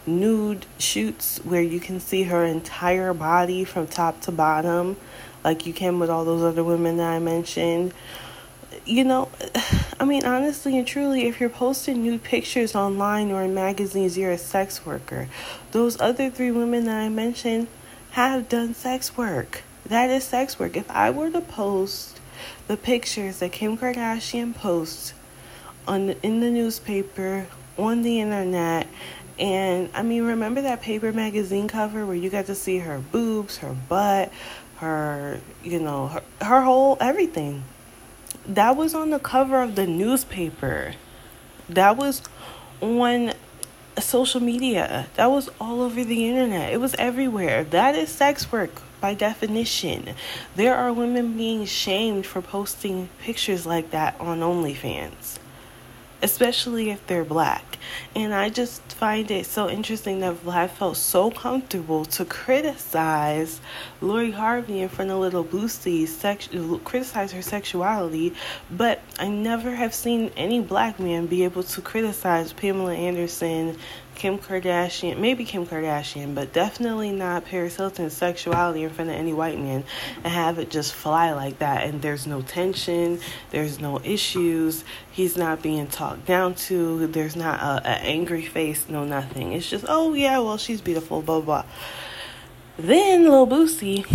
nude 0.06 0.66
shoots 0.78 1.40
where 1.40 1.62
you 1.62 1.80
can 1.80 2.00
see 2.00 2.24
her 2.24 2.44
entire 2.44 3.14
body 3.14 3.64
from 3.64 3.88
top 3.88 4.22
to 4.22 4.32
bottom, 4.32 4.98
like 5.44 5.66
you 5.66 5.74
can 5.74 6.00
with 6.00 6.10
all 6.10 6.26
those 6.26 6.42
other 6.42 6.64
women 6.64 6.98
that 6.98 7.12
I 7.12 7.20
mentioned. 7.20 7.94
You 8.86 9.04
know, 9.04 9.30
I 10.00 10.06
mean, 10.06 10.26
honestly 10.26 10.78
and 10.78 10.88
truly, 10.88 11.28
if 11.28 11.40
you're 11.40 11.50
posting 11.50 12.04
nude 12.04 12.24
pictures 12.24 12.76
online 12.76 13.32
or 13.32 13.44
in 13.44 13.54
magazines, 13.54 14.18
you're 14.18 14.32
a 14.32 14.38
sex 14.38 14.86
worker. 14.86 15.28
Those 15.72 16.00
other 16.00 16.30
three 16.30 16.52
women 16.52 16.86
that 16.86 16.98
I 16.98 17.10
mentioned 17.10 17.68
have 18.12 18.50
done 18.50 18.74
sex 18.74 19.16
work. 19.16 19.64
That 19.86 20.10
is 20.10 20.24
sex 20.24 20.60
work. 20.60 20.76
If 20.78 20.90
I 20.90 21.10
were 21.10 21.30
to 21.32 21.42
post 21.42 22.20
the 22.68 22.78
pictures 22.78 23.40
that 23.40 23.52
Kim 23.52 23.78
Kardashian 23.78 24.56
posts 24.56 25.14
on 25.88 26.08
the, 26.08 26.26
in 26.26 26.40
the 26.40 26.52
newspaper, 26.52 27.48
on 27.78 28.02
the 28.02 28.20
internet, 28.20 28.88
and 29.40 29.90
I 29.94 30.02
mean, 30.02 30.24
remember 30.24 30.62
that 30.62 30.82
paper 30.82 31.12
magazine 31.12 31.68
cover 31.68 32.06
where 32.06 32.16
you 32.16 32.30
got 32.30 32.48
to 32.48 32.56
see 32.56 32.80
her 32.80 33.00
boobs, 33.00 33.58
her 33.58 33.76
butt, 33.88 34.32
her, 34.78 35.40
you 35.64 35.80
know, 35.80 36.08
her, 36.08 36.24
her 36.42 36.62
whole 36.62 36.98
everything. 37.00 37.64
That 38.46 38.76
was 38.76 38.96
on 38.96 39.12
the 39.12 39.20
cover 39.20 39.62
of 39.62 39.76
the 39.76 39.86
newspaper. 39.86 40.94
That 41.70 41.98
was 41.98 42.22
on 42.82 43.34
social 44.00 44.42
media. 44.42 45.08
That 45.16 45.28
was 45.28 45.50
all 45.60 45.82
over 45.82 46.04
the 46.04 46.28
internet. 46.28 46.74
It 46.74 46.80
was 46.80 46.96
everywhere. 46.96 47.64
That 47.64 47.96
is 47.96 48.10
sex 48.10 48.52
work 48.52 48.82
by 49.00 49.14
definition. 49.14 50.16
There 50.56 50.76
are 50.76 50.94
women 50.94 51.36
being 51.36 51.66
shamed 51.66 52.26
for 52.26 52.42
posting 52.42 53.10
pictures 53.20 53.66
like 53.66 53.92
that 53.92 54.16
on 54.20 54.40
OnlyFans, 54.40 55.40
especially 56.22 56.90
if 56.90 57.06
they're 57.08 57.26
black. 57.26 57.78
And 58.16 58.34
I 58.34 58.50
just 58.50 58.82
find 58.94 59.30
it 59.32 59.46
so 59.46 59.70
interesting 59.70 60.20
that 60.20 60.36
Vlad 60.44 60.70
felt 60.70 60.98
so 60.98 61.32
comfortable 61.32 62.06
to 62.06 62.26
criticize 62.26 63.60
Lori 64.02 64.32
Harvey 64.32 64.82
in 64.82 64.90
front 64.90 65.12
of 65.12 65.18
Little 65.20 65.44
Boosie, 65.44 66.08
sex- 66.08 66.50
criticize 66.84 67.32
her 67.32 67.42
sexuality, 67.42 68.34
but 68.70 69.02
I 69.20 69.28
never 69.28 69.74
have 69.76 69.94
seen 69.94 70.32
any 70.38 70.62
black 70.62 71.00
man 71.00 71.26
be 71.26 71.44
able 71.44 71.64
to 71.64 71.82
criticize 71.82 72.54
Pamela 72.54 72.94
Anderson, 72.94 73.78
Kim 74.16 74.38
Kardashian, 74.38 75.18
maybe 75.18 75.46
Kim 75.46 75.66
Kardashian, 75.66 76.36
but 76.36 76.54
definitely 76.54 77.12
not 77.12 77.46
Paris 77.46 77.76
Hilton's 77.76 78.14
sexuality 78.14 78.84
in 78.84 78.90
front 78.90 79.10
of 79.10 79.16
any 79.16 79.34
white 79.34 79.58
man 79.58 79.84
and 80.24 80.34
have 80.34 80.60
it 80.60 80.70
just 80.70 80.94
fly 80.94 81.34
like 81.34 81.60
that. 81.60 81.84
And 81.86 82.02
there's 82.02 82.28
no 82.28 82.42
tension, 82.42 83.20
there's 83.50 83.80
no 83.80 84.00
issues, 84.04 84.84
he's 85.12 85.38
not 85.38 85.62
being 85.62 85.88
talked 85.88 86.26
down 86.26 86.56
to, 86.56 87.08
there's 87.08 87.36
not 87.36 87.62
an 87.62 88.02
angry 88.06 88.46
face, 88.46 88.88
no 88.90 89.06
nothing. 89.06 89.54
It's 89.54 89.70
just, 89.70 89.86
oh 89.88 90.14
yeah, 90.14 90.40
well, 90.40 90.58
she's 90.58 90.82
beautiful, 90.82 91.22
blah, 91.22 91.42
blah. 91.42 91.66
Then 92.78 93.30
Lil 93.30 93.48
Boosie 93.48 94.06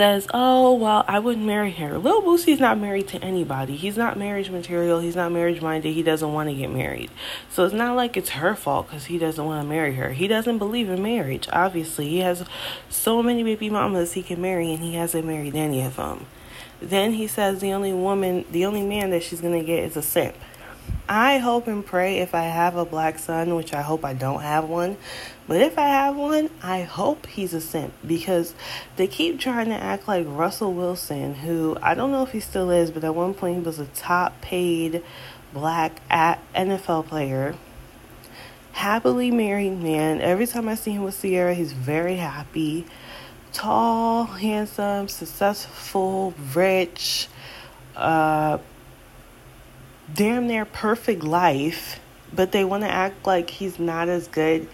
says, 0.00 0.26
"Oh 0.32 0.72
well, 0.72 1.04
I 1.06 1.18
wouldn't 1.18 1.44
marry 1.44 1.72
her." 1.72 1.98
Lil 1.98 2.22
Boosie's 2.22 2.58
not 2.58 2.78
married 2.78 3.06
to 3.08 3.22
anybody. 3.22 3.76
He's 3.76 3.98
not 3.98 4.16
marriage 4.16 4.48
material. 4.48 5.00
He's 5.00 5.14
not 5.14 5.30
marriage 5.30 5.60
minded. 5.60 5.92
He 5.92 6.02
doesn't 6.02 6.32
want 6.32 6.48
to 6.48 6.54
get 6.54 6.70
married. 6.70 7.10
So 7.50 7.66
it's 7.66 7.74
not 7.74 7.96
like 7.96 8.16
it's 8.16 8.30
her 8.30 8.54
fault 8.54 8.86
because 8.86 9.04
he 9.04 9.18
doesn't 9.18 9.44
want 9.44 9.62
to 9.62 9.68
marry 9.68 9.96
her. 9.96 10.12
He 10.12 10.26
doesn't 10.26 10.56
believe 10.56 10.88
in 10.88 11.02
marriage. 11.02 11.48
Obviously, 11.52 12.08
he 12.08 12.20
has 12.20 12.46
so 12.88 13.22
many 13.22 13.42
baby 13.42 13.68
mamas 13.68 14.14
he 14.14 14.22
can 14.22 14.40
marry, 14.40 14.72
and 14.72 14.82
he 14.82 14.94
hasn't 14.94 15.26
married 15.26 15.54
any 15.54 15.82
of 15.82 15.96
them. 15.96 16.24
Then 16.80 17.12
he 17.12 17.26
says 17.26 17.60
the 17.60 17.74
only 17.74 17.92
woman, 17.92 18.46
the 18.50 18.64
only 18.64 18.82
man 18.82 19.10
that 19.10 19.22
she's 19.22 19.42
gonna 19.42 19.62
get 19.62 19.84
is 19.84 19.98
a 19.98 20.02
simp. 20.02 20.34
I 21.08 21.38
hope 21.38 21.66
and 21.66 21.84
pray 21.84 22.18
if 22.18 22.36
I 22.36 22.44
have 22.44 22.76
a 22.76 22.84
black 22.84 23.18
son, 23.18 23.56
which 23.56 23.74
I 23.74 23.82
hope 23.82 24.04
I 24.04 24.14
don't 24.14 24.42
have 24.42 24.68
one, 24.68 24.96
but 25.48 25.60
if 25.60 25.76
I 25.76 25.88
have 25.88 26.14
one, 26.14 26.50
I 26.62 26.82
hope 26.82 27.26
he's 27.26 27.52
a 27.52 27.60
simp 27.60 27.92
because 28.06 28.54
they 28.94 29.08
keep 29.08 29.40
trying 29.40 29.70
to 29.70 29.74
act 29.74 30.06
like 30.06 30.24
Russell 30.28 30.72
Wilson, 30.72 31.34
who 31.34 31.76
I 31.82 31.94
don't 31.94 32.12
know 32.12 32.22
if 32.22 32.30
he 32.30 32.38
still 32.38 32.70
is, 32.70 32.92
but 32.92 33.02
at 33.02 33.16
one 33.16 33.34
point 33.34 33.56
he 33.56 33.62
was 33.62 33.80
a 33.80 33.86
top 33.86 34.40
paid 34.40 35.02
black 35.52 36.00
NFL 36.08 37.08
player. 37.08 37.56
Happily 38.70 39.32
married 39.32 39.80
man. 39.82 40.20
Every 40.20 40.46
time 40.46 40.68
I 40.68 40.76
see 40.76 40.92
him 40.92 41.02
with 41.02 41.20
Ciara, 41.20 41.54
he's 41.54 41.72
very 41.72 42.16
happy. 42.16 42.86
Tall, 43.52 44.26
handsome, 44.26 45.08
successful, 45.08 46.34
rich, 46.54 47.26
uh, 47.96 48.58
damn 50.14 50.46
near 50.46 50.64
perfect 50.64 51.22
life, 51.22 52.00
but 52.32 52.52
they 52.52 52.64
want 52.64 52.82
to 52.82 52.90
act 52.90 53.26
like 53.26 53.50
he's 53.50 53.78
not 53.78 54.08
as 54.08 54.28
good 54.28 54.68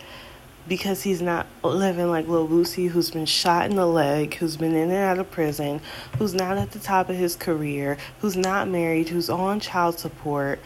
because 0.68 1.02
he's 1.02 1.22
not 1.22 1.46
living 1.62 2.08
like 2.08 2.26
Lil 2.26 2.48
Boosie, 2.48 2.88
who's 2.88 3.10
been 3.10 3.26
shot 3.26 3.70
in 3.70 3.76
the 3.76 3.86
leg, 3.86 4.34
who's 4.34 4.56
been 4.56 4.74
in 4.74 4.90
and 4.90 4.92
out 4.92 5.18
of 5.18 5.30
prison, 5.30 5.80
who's 6.18 6.34
not 6.34 6.56
at 6.56 6.72
the 6.72 6.78
top 6.78 7.08
of 7.08 7.16
his 7.16 7.36
career, 7.36 7.96
who's 8.20 8.36
not 8.36 8.68
married, 8.68 9.08
who's 9.08 9.30
on 9.30 9.60
child 9.60 9.98
support, 9.98 10.58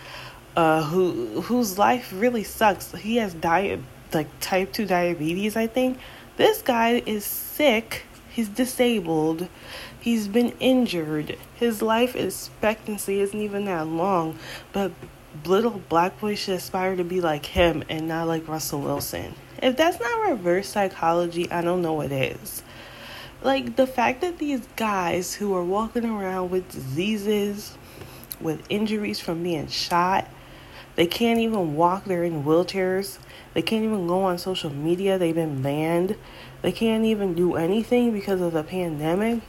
uh, 0.57 0.83
who 0.83 1.43
whose 1.43 1.79
life 1.79 2.12
really 2.17 2.45
sucks. 2.45 2.93
He 2.93 3.17
has 3.17 3.35
diet 3.35 3.81
like 4.12 4.29
type 4.41 4.73
two 4.73 4.87
diabetes, 4.87 5.57
I 5.57 5.67
think. 5.67 5.99
This 6.37 6.62
guy 6.62 7.03
is 7.05 7.25
sick. 7.25 8.05
He's 8.31 8.49
disabled. 8.49 9.49
He's 10.01 10.29
been 10.29 10.53
injured. 10.61 11.37
His 11.55 11.83
life 11.83 12.15
expectancy 12.17 13.21
isn't 13.21 13.39
even 13.41 13.65
that 13.67 13.87
long, 13.87 14.39
but 14.73 14.93
little 15.45 15.83
black 15.89 16.21
boys 16.21 16.39
should 16.39 16.55
aspire 16.55 16.97
to 16.97 17.05
be 17.05 17.21
like 17.21 17.47
him 17.47 17.85
and 17.89 18.09
not 18.09 18.27
like 18.27 18.49
Russell 18.49 18.81
Wilson. 18.81 19.35
If 19.63 19.77
that's 19.77 20.01
not 20.01 20.31
reverse 20.31 20.69
psychology, 20.69 21.51
I 21.51 21.61
don't 21.61 21.83
know 21.83 21.95
what 21.95 22.13
is. 22.13 22.63
Like 23.43 23.77
the 23.77 23.87
fact 23.87 24.21
that 24.21 24.39
these 24.39 24.67
guys 24.77 25.35
who 25.35 25.55
are 25.55 25.65
walking 25.65 26.05
around 26.05 26.51
with 26.51 26.71
diseases, 26.71 27.77
with 28.41 28.63
injuries 28.69 29.21
from 29.21 29.43
being 29.43 29.69
shot, 29.69 30.29
they 30.97 31.07
can't 31.07 31.41
even 31.41 31.77
walk, 31.77 32.05
they're 32.05 32.25
in 32.25 32.45
wheelchairs, 32.45 33.19
they 33.55 33.63
can't 33.63 33.85
even 33.85 34.07
go 34.07 34.25
on 34.25 34.39
social 34.39 34.71
media, 34.71 35.19
they've 35.19 35.35
been 35.35 35.63
banned, 35.63 36.17
they 36.62 36.73
can't 36.73 37.05
even 37.05 37.35
do 37.35 37.57
anything 37.57 38.12
because 38.12 38.40
of 38.40 38.52
the 38.52 38.62
pandemic. 38.62 39.43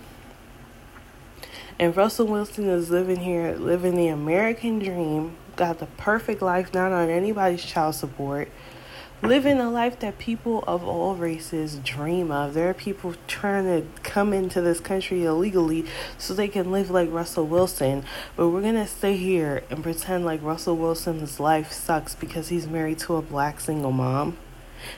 And 1.80 1.96
Russell 1.98 2.28
Wilson 2.28 2.70
is 2.70 2.90
living 2.90 3.22
here, 3.22 3.56
living 3.56 3.96
the 3.96 4.08
American 4.08 4.80
dream, 4.80 5.36
got 5.56 5.80
the 5.80 5.88
perfect 5.88 6.42
life, 6.42 6.74
not 6.74 6.92
on 6.92 7.10
anybody's 7.10 7.64
child 7.64 7.96
support, 7.96 8.50
living 9.24 9.60
a 9.60 9.70
life 9.70 10.00
that 10.00 10.18
people 10.18 10.64
of 10.68 10.84
all 10.84 11.16
races 11.16 11.78
dream 11.78 12.32
of. 12.32 12.54
There 12.54 12.70
are 12.70 12.74
people 12.74 13.16
trying 13.28 13.66
to 13.66 13.88
come 14.04 14.32
into 14.34 14.62
this 14.62 14.80
country 14.80 15.26
illegally 15.26 15.86
so 16.18 16.34
they 16.34 16.48
can 16.48 16.72
live 16.72 16.90
like 16.90 17.12
Russell 17.12 17.48
Wilson. 17.48 18.04
But 18.36 18.50
we're 18.50 18.62
going 18.62 18.76
to 18.76 18.88
stay 18.88 19.18
here 19.18 19.64
and 19.70 19.84
pretend 19.84 20.26
like 20.26 20.42
Russell 20.44 20.78
Wilson's 20.78 21.40
life 21.40 21.72
sucks 21.72 22.16
because 22.16 22.50
he's 22.50 22.68
married 22.68 23.00
to 23.00 23.16
a 23.16 23.22
black 23.22 23.60
single 23.60 23.92
mom. 23.92 24.38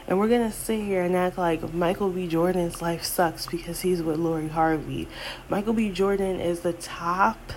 And 0.08 0.20
we're 0.20 0.28
gonna 0.28 0.52
sit 0.52 0.82
here 0.82 1.02
and 1.02 1.16
act 1.16 1.38
like 1.38 1.74
Michael 1.74 2.10
B. 2.10 2.28
Jordan's 2.28 2.82
life 2.82 3.04
sucks 3.04 3.46
because 3.48 3.82
he's 3.82 4.02
with 4.02 4.18
Lori 4.18 4.50
Harvey. 4.50 5.08
Michael 5.50 5.74
B. 5.74 5.90
Jordan 5.90 6.40
is 6.40 6.62
the 6.62 6.74
top 6.74 7.54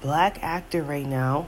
black 0.00 0.42
actor 0.42 0.82
right 0.82 1.06
now. 1.06 1.46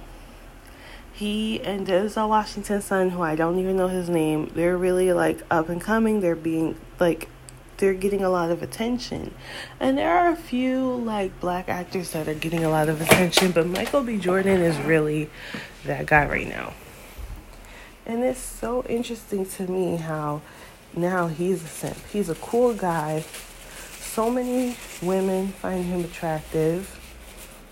He 1.12 1.60
and 1.60 1.86
Denzel 1.86 2.28
Washington's 2.28 2.86
son, 2.86 3.10
who 3.10 3.22
I 3.22 3.36
don't 3.36 3.58
even 3.58 3.76
know 3.76 3.88
his 3.88 4.08
name, 4.08 4.50
they're 4.54 4.76
really 4.76 5.12
like 5.12 5.42
up 5.50 5.68
and 5.68 5.80
coming. 5.80 6.20
They're 6.20 6.34
being 6.34 6.76
like 6.98 7.28
they're 7.80 7.94
getting 7.94 8.22
a 8.22 8.30
lot 8.30 8.50
of 8.50 8.62
attention. 8.62 9.34
And 9.80 9.98
there 9.98 10.10
are 10.10 10.28
a 10.28 10.36
few 10.36 10.94
like 10.94 11.40
black 11.40 11.68
actors 11.68 12.12
that 12.12 12.28
are 12.28 12.34
getting 12.34 12.64
a 12.64 12.70
lot 12.70 12.88
of 12.88 13.00
attention, 13.00 13.52
but 13.52 13.66
Michael 13.66 14.02
B. 14.02 14.18
Jordan 14.18 14.60
is 14.60 14.78
really 14.78 15.28
that 15.84 16.06
guy 16.06 16.26
right 16.26 16.48
now. 16.48 16.74
And 18.06 18.24
it's 18.24 18.40
so 18.40 18.82
interesting 18.84 19.46
to 19.46 19.70
me 19.70 19.96
how 19.96 20.42
now 20.94 21.28
he's 21.28 21.62
a 21.62 21.68
simp. 21.68 21.96
He's 22.12 22.28
a 22.28 22.34
cool 22.36 22.74
guy. 22.74 23.24
So 24.00 24.30
many 24.30 24.76
women 25.02 25.48
find 25.48 25.84
him 25.84 26.04
attractive. 26.04 26.98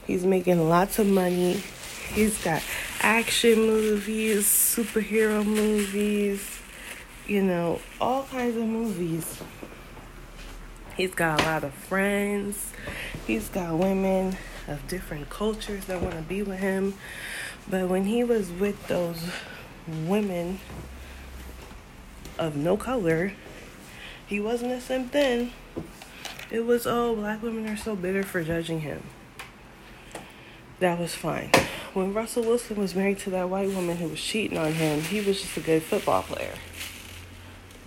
He's 0.07 0.25
making 0.25 0.69
lots 0.69 0.99
of 0.99 1.07
money. 1.07 1.63
He's 2.13 2.43
got 2.43 2.63
action 3.01 3.61
movies, 3.61 4.47
superhero 4.47 5.45
movies, 5.45 6.61
you 7.27 7.43
know, 7.43 7.81
all 8.01 8.25
kinds 8.25 8.57
of 8.57 8.65
movies. 8.65 9.41
He's 10.97 11.15
got 11.15 11.41
a 11.41 11.45
lot 11.45 11.65
of 11.65 11.73
friends. 11.75 12.73
He's 13.27 13.49
got 13.49 13.77
women 13.77 14.37
of 14.67 14.87
different 14.89 15.31
cultures 15.31 15.85
that 15.87 16.01
want 16.01 16.15
to 16.15 16.23
be 16.23 16.43
with 16.43 16.59
him. 16.59 16.95
But 17.69 17.89
when 17.89 18.05
he 18.05 18.25
was 18.25 18.51
with 18.51 18.87
those 18.89 19.23
women 19.89 20.61
of 22.39 22.57
no 22.57 22.77
color, 22.77 23.33
he 24.27 24.41
wasn't 24.41 24.73
a 24.73 24.81
simp 24.81 25.13
then. 25.13 25.53
It 26.51 26.61
was, 26.61 26.87
oh, 26.87 27.15
black 27.17 27.43
women 27.43 27.67
are 27.69 27.77
so 27.77 27.97
bitter 27.97 28.23
for 28.23 28.43
judging 28.43 28.81
him. 28.81 29.03
That 30.81 30.99
was 30.99 31.15
fine. 31.15 31.51
When 31.93 32.15
Russell 32.15 32.45
Wilson 32.45 32.77
was 32.77 32.95
married 32.95 33.19
to 33.21 33.31
that 33.31 33.49
white 33.49 33.71
woman 33.71 33.97
who 33.97 34.09
was 34.09 34.21
cheating 34.21 34.57
on 34.57 34.73
him, 34.73 35.01
he 35.01 35.21
was 35.21 35.41
just 35.41 35.57
a 35.57 35.61
good 35.61 35.83
football 35.83 36.23
player. 36.23 36.55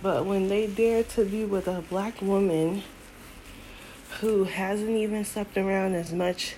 But 0.02 0.26
when 0.26 0.48
they 0.48 0.66
dared 0.66 1.08
to 1.10 1.24
be 1.24 1.44
with 1.44 1.68
a 1.68 1.80
black 1.80 2.20
woman 2.20 2.82
who 4.20 4.44
hasn't 4.44 4.90
even 4.90 5.24
slept 5.24 5.56
around 5.56 5.94
as 5.94 6.12
much 6.12 6.54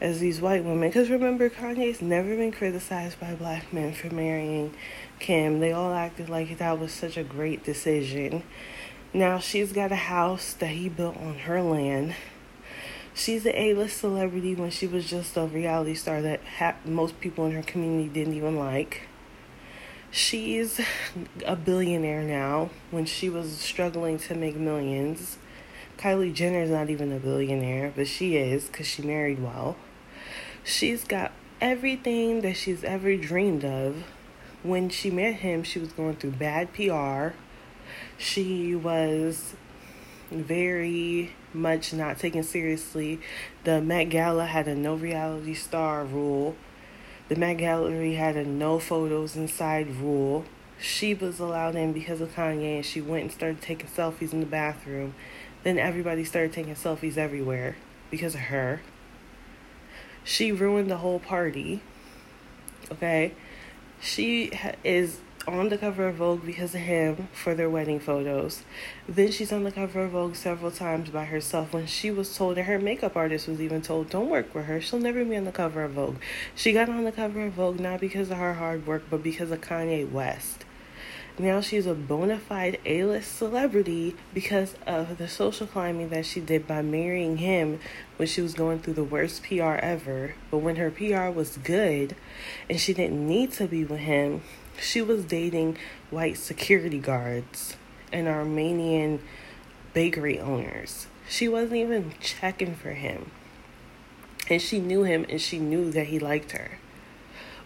as 0.00 0.20
these 0.20 0.40
white 0.40 0.64
women. 0.64 0.88
Because 0.88 1.10
remember, 1.10 1.50
Kanye's 1.50 2.00
never 2.00 2.36
been 2.36 2.52
criticized 2.52 3.18
by 3.20 3.34
black 3.34 3.72
men 3.72 3.92
for 3.92 4.12
marrying 4.12 4.74
Kim. 5.18 5.60
They 5.60 5.72
all 5.72 5.92
acted 5.92 6.28
like 6.28 6.58
that 6.58 6.78
was 6.78 6.92
such 6.92 7.16
a 7.16 7.24
great 7.24 7.64
decision. 7.64 8.42
Now 9.12 9.38
she's 9.38 9.72
got 9.72 9.90
a 9.90 9.96
house 9.96 10.52
that 10.54 10.70
he 10.70 10.88
built 10.88 11.16
on 11.16 11.40
her 11.40 11.62
land. 11.62 12.14
She's 13.14 13.44
an 13.46 13.54
A-list 13.56 13.98
celebrity 13.98 14.54
when 14.54 14.70
she 14.70 14.86
was 14.86 15.08
just 15.08 15.36
a 15.36 15.46
reality 15.46 15.94
star 15.94 16.22
that 16.22 16.40
ha- 16.58 16.76
most 16.84 17.18
people 17.18 17.46
in 17.46 17.52
her 17.52 17.62
community 17.62 18.08
didn't 18.08 18.34
even 18.34 18.56
like. 18.56 19.08
She's 20.10 20.80
a 21.44 21.56
billionaire 21.56 22.22
now 22.22 22.70
when 22.90 23.04
she 23.04 23.28
was 23.28 23.58
struggling 23.58 24.18
to 24.20 24.34
make 24.34 24.56
millions. 24.56 25.38
Kylie 25.98 26.32
Jenner 26.32 26.62
is 26.62 26.70
not 26.70 26.90
even 26.90 27.10
a 27.12 27.18
billionaire, 27.18 27.92
but 27.96 28.06
she 28.06 28.36
is 28.36 28.66
because 28.66 28.86
she 28.86 29.02
married 29.02 29.42
well. 29.42 29.76
She's 30.64 31.04
got 31.04 31.32
everything 31.60 32.42
that 32.42 32.56
she's 32.56 32.84
ever 32.84 33.16
dreamed 33.16 33.64
of. 33.64 34.04
When 34.62 34.88
she 34.88 35.10
met 35.10 35.36
him, 35.36 35.62
she 35.62 35.78
was 35.78 35.92
going 35.92 36.16
through 36.16 36.32
bad 36.32 36.72
PR. 36.72 37.36
She 38.16 38.74
was 38.74 39.54
very 40.30 41.32
much 41.52 41.92
not 41.92 42.18
taken 42.18 42.42
seriously. 42.42 43.20
The 43.64 43.80
Met 43.80 44.04
Gala 44.04 44.46
had 44.46 44.68
a 44.68 44.74
no 44.74 44.94
reality 44.94 45.54
star 45.54 46.04
rule. 46.04 46.56
The 47.28 47.36
Met 47.36 47.58
Gallery 47.58 48.14
had 48.14 48.36
a 48.36 48.44
no 48.44 48.78
photos 48.78 49.36
inside 49.36 49.96
rule. 49.96 50.44
She 50.80 51.14
was 51.14 51.40
allowed 51.40 51.74
in 51.74 51.92
because 51.92 52.20
of 52.20 52.34
Kanye 52.34 52.76
and 52.76 52.86
she 52.86 53.00
went 53.00 53.22
and 53.24 53.32
started 53.32 53.60
taking 53.60 53.88
selfies 53.88 54.32
in 54.32 54.40
the 54.40 54.46
bathroom. 54.46 55.14
Then 55.64 55.78
everybody 55.78 56.24
started 56.24 56.52
taking 56.52 56.74
selfies 56.74 57.16
everywhere 57.16 57.76
because 58.10 58.34
of 58.34 58.42
her. 58.42 58.80
She 60.28 60.52
ruined 60.52 60.90
the 60.90 60.98
whole 60.98 61.20
party. 61.20 61.80
Okay? 62.92 63.32
She 63.98 64.52
is 64.84 65.20
on 65.46 65.70
the 65.70 65.78
cover 65.78 66.06
of 66.06 66.16
Vogue 66.16 66.44
because 66.44 66.74
of 66.74 66.82
him 66.82 67.28
for 67.32 67.54
their 67.54 67.70
wedding 67.70 67.98
photos. 67.98 68.62
Then 69.08 69.30
she's 69.32 69.54
on 69.54 69.64
the 69.64 69.72
cover 69.72 70.02
of 70.02 70.10
Vogue 70.10 70.34
several 70.34 70.70
times 70.70 71.08
by 71.08 71.24
herself 71.24 71.72
when 71.72 71.86
she 71.86 72.10
was 72.10 72.36
told, 72.36 72.58
and 72.58 72.66
her 72.66 72.78
makeup 72.78 73.16
artist 73.16 73.48
was 73.48 73.58
even 73.58 73.80
told, 73.80 74.10
don't 74.10 74.28
work 74.28 74.54
with 74.54 74.66
her. 74.66 74.82
She'll 74.82 75.00
never 75.00 75.24
be 75.24 75.34
on 75.34 75.44
the 75.44 75.50
cover 75.50 75.82
of 75.82 75.92
Vogue. 75.92 76.16
She 76.54 76.72
got 76.72 76.90
on 76.90 77.04
the 77.04 77.12
cover 77.12 77.46
of 77.46 77.54
Vogue 77.54 77.80
not 77.80 77.98
because 77.98 78.30
of 78.30 78.36
her 78.36 78.52
hard 78.52 78.86
work, 78.86 79.04
but 79.08 79.22
because 79.22 79.50
of 79.50 79.62
Kanye 79.62 80.10
West. 80.10 80.66
Now 81.40 81.60
she's 81.60 81.86
a 81.86 81.94
bona 81.94 82.40
fide 82.40 82.80
A 82.84 83.04
list 83.04 83.36
celebrity 83.36 84.16
because 84.34 84.74
of 84.88 85.18
the 85.18 85.28
social 85.28 85.68
climbing 85.68 86.08
that 86.08 86.26
she 86.26 86.40
did 86.40 86.66
by 86.66 86.82
marrying 86.82 87.36
him 87.36 87.78
when 88.16 88.26
she 88.26 88.40
was 88.40 88.54
going 88.54 88.80
through 88.80 88.94
the 88.94 89.04
worst 89.04 89.44
PR 89.44 89.76
ever. 89.76 90.34
But 90.50 90.58
when 90.58 90.76
her 90.76 90.90
PR 90.90 91.30
was 91.30 91.56
good 91.58 92.16
and 92.68 92.80
she 92.80 92.92
didn't 92.92 93.24
need 93.24 93.52
to 93.52 93.68
be 93.68 93.84
with 93.84 94.00
him, 94.00 94.42
she 94.80 95.00
was 95.00 95.24
dating 95.24 95.78
white 96.10 96.38
security 96.38 96.98
guards 96.98 97.76
and 98.12 98.26
Armenian 98.26 99.20
bakery 99.92 100.40
owners. 100.40 101.06
She 101.28 101.46
wasn't 101.46 101.76
even 101.76 102.14
checking 102.20 102.74
for 102.74 102.94
him. 102.94 103.30
And 104.50 104.60
she 104.60 104.80
knew 104.80 105.04
him 105.04 105.24
and 105.28 105.40
she 105.40 105.60
knew 105.60 105.92
that 105.92 106.08
he 106.08 106.18
liked 106.18 106.50
her. 106.50 106.78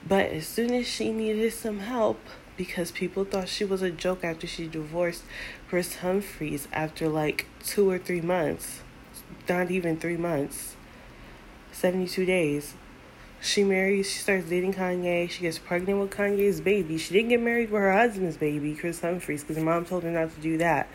But 0.07 0.26
as 0.26 0.47
soon 0.47 0.75
as 0.75 0.87
she 0.87 1.11
needed 1.11 1.55
some 1.55 1.79
help, 1.79 2.21
because 2.62 2.92
people 2.92 3.25
thought 3.25 3.49
she 3.49 3.64
was 3.64 3.83
a 3.83 3.90
joke 3.90 4.23
after 4.23 4.47
she 4.47 4.69
divorced 4.69 5.25
Kris 5.69 5.97
Humphries 5.97 6.69
after 6.73 7.09
like 7.09 7.47
two 7.64 7.90
or 7.90 7.99
three 7.99 8.21
months, 8.21 8.83
not 9.49 9.73
even 9.73 9.99
three 9.99 10.16
months, 10.16 10.76
72 11.73 12.25
days. 12.25 12.75
She 13.40 13.64
marries, 13.64 14.09
she 14.09 14.21
starts 14.21 14.49
dating 14.49 14.75
Kanye. 14.75 15.28
She 15.28 15.42
gets 15.42 15.59
pregnant 15.59 15.99
with 15.99 16.11
Kanye's 16.11 16.61
baby. 16.61 16.99
She 16.99 17.12
didn't 17.12 17.31
get 17.31 17.40
married 17.40 17.73
with 17.73 17.83
her 17.83 17.92
husband's 17.92 18.37
baby, 18.37 18.76
Kris 18.76 19.00
Humphries, 19.00 19.42
because 19.42 19.57
her 19.57 19.64
mom 19.64 19.85
told 19.85 20.04
her 20.04 20.12
not 20.12 20.33
to 20.33 20.40
do 20.40 20.57
that. 20.59 20.88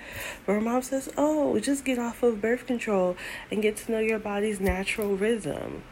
But 0.46 0.54
her 0.54 0.62
mom 0.62 0.82
says, 0.84 1.10
Oh, 1.18 1.60
just 1.60 1.84
get 1.84 2.00
off 2.00 2.24
of 2.24 2.40
birth 2.40 2.66
control 2.66 3.18
and 3.52 3.62
get 3.62 3.76
to 3.76 3.92
know 3.92 4.00
your 4.00 4.20
body's 4.20 4.62
natural 4.62 5.18
rhythm. 5.18 5.84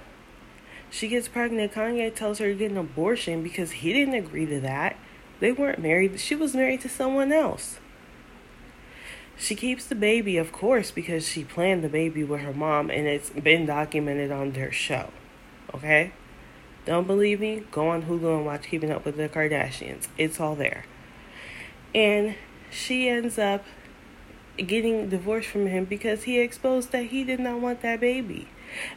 She 0.89 1.09
gets 1.09 1.27
pregnant. 1.27 1.73
Kanye 1.73 2.15
tells 2.15 2.39
her 2.39 2.53
to 2.53 2.55
get 2.55 2.71
an 2.71 2.77
abortion 2.77 3.43
because 3.43 3.71
he 3.71 3.91
didn't 3.91 4.13
agree 4.13 4.45
to 4.45 4.61
that. 4.61 4.95
They 5.39 5.51
weren't 5.51 5.79
married, 5.79 6.19
she 6.19 6.35
was 6.35 6.55
married 6.55 6.81
to 6.81 6.89
someone 6.89 7.31
else. 7.31 7.79
She 9.37 9.55
keeps 9.55 9.85
the 9.85 9.95
baby, 9.95 10.37
of 10.37 10.51
course, 10.51 10.91
because 10.91 11.27
she 11.27 11.43
planned 11.43 11.83
the 11.83 11.89
baby 11.89 12.23
with 12.23 12.41
her 12.41 12.53
mom 12.53 12.89
and 12.89 13.05
it's 13.05 13.29
been 13.29 13.65
documented 13.65 14.31
on 14.31 14.51
their 14.51 14.71
show. 14.71 15.09
Okay? 15.73 16.13
Don't 16.85 17.07
believe 17.07 17.39
me? 17.39 17.63
Go 17.71 17.89
on 17.89 18.03
Hulu 18.03 18.37
and 18.37 18.45
watch 18.45 18.67
Keeping 18.67 18.91
Up 18.91 19.03
with 19.03 19.17
the 19.17 19.27
Kardashians. 19.27 20.07
It's 20.17 20.39
all 20.39 20.55
there. 20.55 20.85
And 21.93 22.35
she 22.71 23.09
ends 23.09 23.37
up 23.37 23.65
getting 24.57 25.09
divorced 25.09 25.49
from 25.49 25.67
him 25.67 25.85
because 25.85 26.23
he 26.23 26.39
exposed 26.39 26.91
that 26.91 27.07
he 27.07 27.23
did 27.23 27.39
not 27.39 27.59
want 27.59 27.81
that 27.81 27.99
baby. 27.99 28.47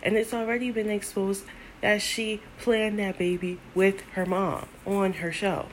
And 0.02 0.16
it's 0.16 0.33
already 0.33 0.71
been 0.71 0.90
exposed 0.90 1.45
that 1.80 2.02
she 2.02 2.40
planned 2.59 2.99
that 2.99 3.18
baby 3.18 3.59
with 3.75 4.02
her 4.12 4.26
mom 4.26 4.68
on 4.87 5.14
her 5.14 5.33
show. 5.33 5.66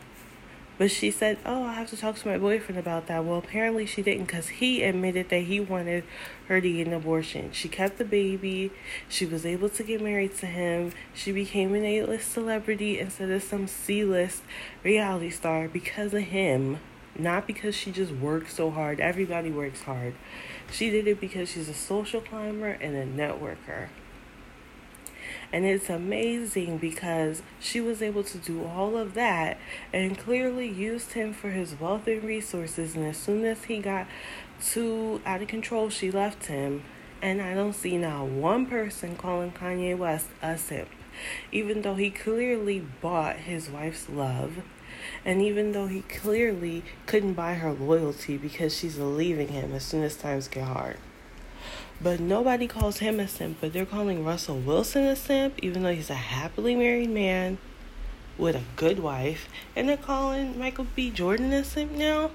But 0.77 0.91
she 0.91 1.09
said, 1.09 1.37
Oh, 1.45 1.63
I 1.63 1.73
have 1.73 1.89
to 1.91 1.97
talk 1.97 2.17
to 2.17 2.27
my 2.27 2.37
boyfriend 2.37 2.77
about 2.77 3.07
that. 3.07 3.23
Well, 3.23 3.37
apparently 3.37 3.85
she 3.85 4.01
didn't 4.01 4.25
because 4.25 4.49
he 4.49 4.83
admitted 4.83 5.29
that 5.29 5.43
he 5.43 5.59
wanted 5.59 6.03
her 6.47 6.59
to 6.59 6.71
get 6.71 6.87
an 6.87 6.93
abortion. 6.93 7.51
She 7.53 7.69
kept 7.69 7.97
the 7.97 8.03
baby. 8.03 8.71
She 9.07 9.25
was 9.25 9.45
able 9.45 9.69
to 9.69 9.83
get 9.83 10.01
married 10.01 10.35
to 10.37 10.47
him. 10.47 10.91
She 11.13 11.31
became 11.31 11.73
an 11.75 11.85
A 11.85 12.03
list 12.03 12.31
celebrity 12.31 12.99
instead 12.99 13.29
of 13.29 13.41
some 13.41 13.67
C 13.67 14.03
list 14.03 14.43
reality 14.83 15.29
star 15.29 15.69
because 15.69 16.13
of 16.13 16.23
him. 16.23 16.79
Not 17.17 17.47
because 17.47 17.75
she 17.75 17.91
just 17.91 18.11
worked 18.11 18.51
so 18.51 18.71
hard. 18.71 18.99
Everybody 18.99 19.49
works 19.49 19.83
hard. 19.83 20.15
She 20.69 20.89
did 20.89 21.07
it 21.07 21.21
because 21.21 21.49
she's 21.49 21.69
a 21.69 21.73
social 21.73 22.19
climber 22.19 22.71
and 22.71 22.95
a 22.95 23.05
networker. 23.05 23.87
And 25.51 25.65
it's 25.65 25.89
amazing 25.89 26.77
because 26.77 27.41
she 27.59 27.79
was 27.79 28.01
able 28.01 28.23
to 28.23 28.37
do 28.37 28.65
all 28.65 28.97
of 28.97 29.13
that 29.13 29.57
and 29.93 30.17
clearly 30.17 30.67
used 30.67 31.13
him 31.13 31.33
for 31.33 31.51
his 31.51 31.79
wealth 31.79 32.07
and 32.07 32.23
resources. 32.23 32.95
And 32.95 33.05
as 33.05 33.17
soon 33.17 33.45
as 33.45 33.65
he 33.65 33.79
got 33.79 34.07
too 34.61 35.21
out 35.25 35.41
of 35.41 35.47
control, 35.47 35.89
she 35.89 36.11
left 36.11 36.47
him. 36.47 36.83
And 37.21 37.41
I 37.41 37.53
don't 37.53 37.73
see 37.73 37.97
now 37.97 38.25
one 38.25 38.65
person 38.65 39.15
calling 39.15 39.51
Kanye 39.51 39.97
West 39.97 40.27
a 40.41 40.57
simp, 40.57 40.89
even 41.51 41.81
though 41.81 41.95
he 41.95 42.09
clearly 42.09 42.85
bought 43.01 43.37
his 43.37 43.69
wife's 43.69 44.09
love. 44.09 44.63
And 45.23 45.41
even 45.41 45.71
though 45.71 45.87
he 45.87 46.01
clearly 46.01 46.83
couldn't 47.05 47.33
buy 47.33 47.55
her 47.55 47.71
loyalty 47.71 48.37
because 48.37 48.75
she's 48.75 48.97
leaving 48.97 49.49
him 49.49 49.73
as 49.73 49.83
soon 49.83 50.03
as 50.03 50.15
times 50.15 50.47
get 50.47 50.65
hard. 50.65 50.97
But 52.01 52.19
nobody 52.19 52.67
calls 52.67 52.99
him 52.99 53.19
a 53.19 53.27
simp, 53.27 53.57
but 53.61 53.73
they're 53.73 53.85
calling 53.85 54.25
Russell 54.25 54.59
Wilson 54.59 55.03
a 55.03 55.15
simp, 55.15 55.59
even 55.63 55.83
though 55.83 55.93
he's 55.93 56.09
a 56.09 56.15
happily 56.15 56.75
married 56.75 57.09
man 57.09 57.57
with 58.37 58.55
a 58.55 58.63
good 58.75 58.99
wife. 58.99 59.47
And 59.75 59.87
they're 59.87 59.97
calling 59.97 60.59
Michael 60.59 60.87
B. 60.95 61.09
Jordan 61.09 61.53
a 61.53 61.63
simp 61.63 61.91
now. 61.91 62.31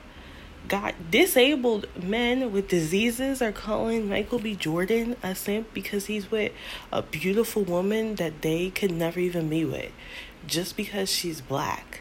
Got 0.69 1.11
disabled 1.11 1.87
men 2.02 2.52
with 2.52 2.69
diseases 2.69 3.43
are 3.43 3.52
calling 3.52 4.09
Michael 4.09 4.38
B. 4.38 4.55
Jordan 4.55 5.17
a 5.23 5.35
simp 5.35 5.73
because 5.75 6.07
he's 6.07 6.31
with 6.31 6.52
a 6.93 7.02
beautiful 7.02 7.63
woman 7.63 8.17
that 8.17 8.43
they 8.43 8.71
could 8.71 8.93
never 8.93 9.21
even 9.21 9.49
be 9.49 9.65
with 9.65 9.91
just 10.47 10.76
because 10.76 11.11
she's 11.11 11.41
black. 11.41 12.00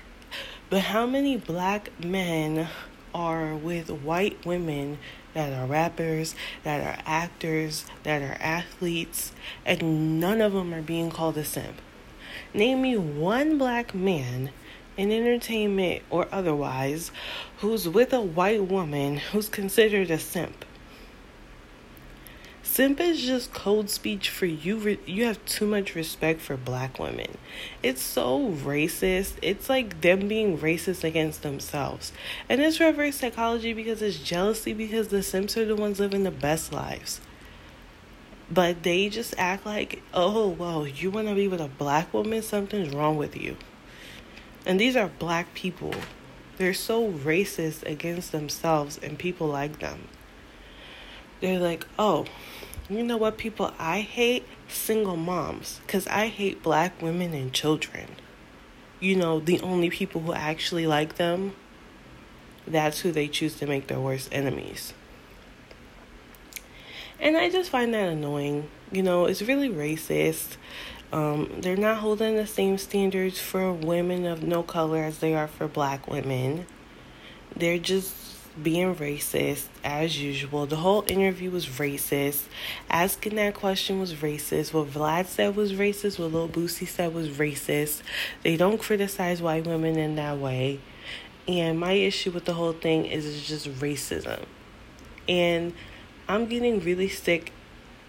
But 0.70 0.82
how 0.82 1.06
many 1.06 1.36
black 1.36 1.90
men 2.04 2.68
are 3.14 3.56
with 3.56 3.90
white 3.90 4.46
women 4.46 4.98
that 5.34 5.54
are 5.54 5.66
rappers, 5.66 6.36
that 6.64 6.82
are 6.82 7.02
actors, 7.06 7.86
that 8.04 8.22
are 8.22 8.38
athletes, 8.42 9.32
and 9.66 10.20
none 10.20 10.42
of 10.42 10.54
them 10.54 10.74
are 10.74 10.82
being 10.82 11.10
called 11.10 11.38
a 11.38 11.46
simp. 11.46 11.82
Name 12.54 12.82
me 12.82 12.98
one 12.98 13.58
black 13.58 13.94
man 13.94 14.52
in 14.98 15.12
entertainment 15.12 16.04
or 16.10 16.28
otherwise 16.32 17.12
who's 17.60 17.88
with 17.88 18.12
a 18.12 18.22
white 18.22 18.64
woman 18.66 19.18
who's 19.18 19.48
considered 19.48 20.12
a 20.12 20.20
simp. 20.20 20.66
Simp 22.72 23.00
is 23.00 23.20
just 23.20 23.52
code 23.52 23.90
speech 23.90 24.30
for 24.30 24.46
you. 24.46 25.00
You 25.08 25.26
have 25.26 25.44
too 25.46 25.66
much 25.66 25.96
respect 25.96 26.40
for 26.40 26.56
black 26.56 27.00
women. 27.00 27.36
It's 27.82 28.02
so 28.02 28.52
racist. 28.52 29.34
It's 29.42 29.68
like 29.70 30.02
them 30.02 30.28
being 30.28 30.60
racist 30.60 31.04
against 31.04 31.42
themselves. 31.42 32.14
And 32.48 32.62
it's 32.62 32.80
reverse 32.80 33.18
psychology 33.18 33.74
because 33.74 34.04
it's 34.04 34.20
jealousy 34.20 34.74
because 34.74 35.08
the 35.08 35.24
simps 35.24 35.58
are 35.58 35.66
the 35.66 35.76
ones 35.76 36.00
living 36.00 36.24
the 36.24 36.32
best 36.32 36.72
lives. 36.72 37.20
But 38.52 38.84
they 38.84 39.10
just 39.10 39.34
act 39.40 39.66
like, 39.66 40.04
oh, 40.14 40.50
well, 40.50 40.88
you 40.88 41.10
want 41.10 41.28
to 41.28 41.36
be 41.36 41.48
with 41.48 41.62
a 41.62 41.70
black 41.70 42.14
woman? 42.14 42.44
Something's 42.44 42.94
wrong 42.94 43.18
with 43.18 43.36
you. 43.36 43.58
And 44.68 44.80
these 44.80 44.96
are 44.96 45.10
black 45.18 45.56
people. 45.56 45.96
They're 46.58 46.76
so 46.76 47.12
racist 47.12 47.84
against 47.90 48.32
themselves 48.32 49.00
and 49.02 49.18
people 49.18 49.48
like 49.48 49.80
them. 49.80 50.08
They're 51.42 51.60
like, 51.60 51.86
oh, 51.98 52.26
you 52.90 53.04
know 53.04 53.18
what 53.18 53.38
people 53.38 53.72
I 53.78 54.02
hate? 54.02 54.46
Single 54.68 55.16
moms. 55.16 55.80
Because 55.86 56.08
I 56.08 56.28
hate 56.28 56.64
black 56.64 57.02
women 57.02 57.34
and 57.34 57.54
children. 57.54 58.08
You 59.00 59.16
know, 59.16 59.40
the 59.40 59.62
only 59.62 59.90
people 59.90 60.22
who 60.22 60.34
actually 60.34 60.86
like 60.86 61.16
them, 61.16 61.56
that's 62.68 63.00
who 63.00 63.12
they 63.12 63.28
choose 63.28 63.56
to 63.56 63.68
make 63.68 63.88
their 63.88 64.00
worst 64.00 64.30
enemies. 64.32 64.94
And 67.20 67.38
I 67.38 67.50
just 67.50 67.70
find 67.70 67.94
that 67.94 68.10
annoying. 68.10 68.70
You 68.92 69.04
know, 69.04 69.26
it's 69.26 69.42
really 69.42 69.70
racist. 69.70 70.58
Um, 71.12 71.50
they're 71.60 71.76
not 71.76 71.98
holding 71.98 72.36
the 72.36 72.48
same 72.48 72.78
standards 72.78 73.40
for 73.40 73.74
women 73.74 74.26
of 74.26 74.44
no 74.44 74.64
color 74.64 75.04
as 75.04 75.20
they 75.20 75.34
are 75.34 75.48
for 75.48 75.68
black 75.68 76.08
women. 76.08 76.66
They're 77.56 77.80
just 77.80 78.29
being 78.64 78.96
racist 78.96 79.66
as 79.84 80.22
usual. 80.22 80.66
The 80.66 80.78
whole 80.78 81.04
interview 81.08 81.52
was 81.52 81.66
racist. 81.66 82.44
Asking 82.90 83.36
that 83.36 83.54
question 83.56 84.00
was 84.00 84.14
racist. 84.16 84.74
What 84.74 84.90
Vlad 84.92 85.28
said 85.28 85.56
was 85.56 85.74
racist. 85.74 86.20
What 86.20 86.32
Lil 86.32 86.50
Boosie 86.50 86.88
said 86.88 87.14
was 87.14 87.30
racist. 87.30 88.02
They 88.44 88.58
don't 88.58 88.80
criticize 88.80 89.42
white 89.42 89.66
women 89.66 89.98
in 89.98 90.16
that 90.16 90.38
way. 90.38 90.80
And 91.48 91.80
my 91.80 91.94
issue 91.94 92.32
with 92.32 92.46
the 92.46 92.54
whole 92.54 92.74
thing 92.74 93.06
is 93.06 93.26
it's 93.26 93.48
just 93.48 93.68
racism. 93.80 94.46
And 95.28 95.74
I'm 96.28 96.46
getting 96.46 96.80
really 96.80 97.10
sick 97.10 97.52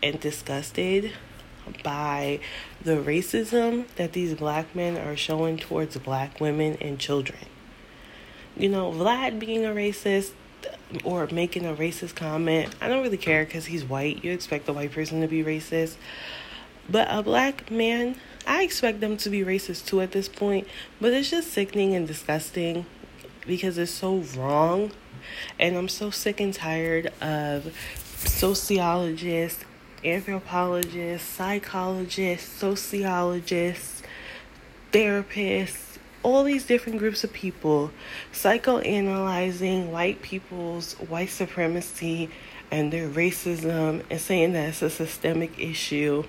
and 0.03 0.21
disgusted 0.21 1.13
by 1.83 2.41
the 2.83 2.97
racism 2.97 3.87
that 3.97 4.13
these 4.13 4.35
black 4.35 4.75
men 4.75 4.97
are 4.97 5.17
showing 5.17 5.57
towards 5.57 5.97
black 5.99 6.41
women 6.41 6.77
and 6.81 6.99
children. 6.99 7.41
You 8.57 8.69
know, 8.69 8.91
Vlad 8.93 9.39
being 9.39 9.65
a 9.65 9.69
racist, 9.69 10.33
or 11.05 11.27
making 11.31 11.67
a 11.67 11.75
racist 11.75 12.15
comment. 12.15 12.75
I 12.81 12.89
don't 12.89 13.03
really 13.03 13.17
care 13.17 13.45
because 13.45 13.67
he's 13.67 13.85
white. 13.85 14.25
You 14.25 14.33
expect 14.33 14.69
a 14.69 14.73
white 14.73 14.93
person 14.93 15.21
to 15.21 15.29
be 15.29 15.43
racist. 15.43 15.97
But 16.89 17.09
a 17.11 17.23
black 17.23 17.71
man, 17.71 18.17
I 18.47 18.63
expect 18.63 19.01
them 19.01 19.17
to 19.19 19.31
be 19.31 19.41
racist 19.41 19.87
too 19.87 20.01
at 20.01 20.13
this 20.13 20.29
point. 20.29 20.67
But 21.01 21.13
it's 21.13 21.31
just 21.31 21.53
sickening 21.53 21.95
and 21.95 22.07
disgusting 22.07 22.87
because 23.47 23.79
it's 23.79 23.93
so 23.93 24.17
wrong. 24.37 24.93
And 25.59 25.77
I'm 25.77 25.89
so 25.89 26.11
sick 26.11 26.41
and 26.41 26.53
tired 26.53 27.13
of 27.21 27.75
sociologists, 28.17 29.65
anthropologists, 30.05 31.29
psychologists, 31.29 32.49
sociologists, 32.49 34.03
therapists, 34.93 35.90
all 36.23 36.45
these 36.45 36.67
different 36.67 36.99
groups 36.99 37.25
of 37.25 37.33
people 37.33 37.91
psychoanalyzing 38.33 39.89
white 39.91 40.21
people's 40.23 40.95
white 40.95 41.31
supremacy 41.31 42.29
and 42.71 42.93
their 42.93 43.09
racism 43.09 44.03
and 44.11 44.21
saying 44.21 44.53
that 44.53 44.69
it's 44.69 44.83
a 44.83 44.91
systemic 44.91 45.59
issue. 45.59 46.25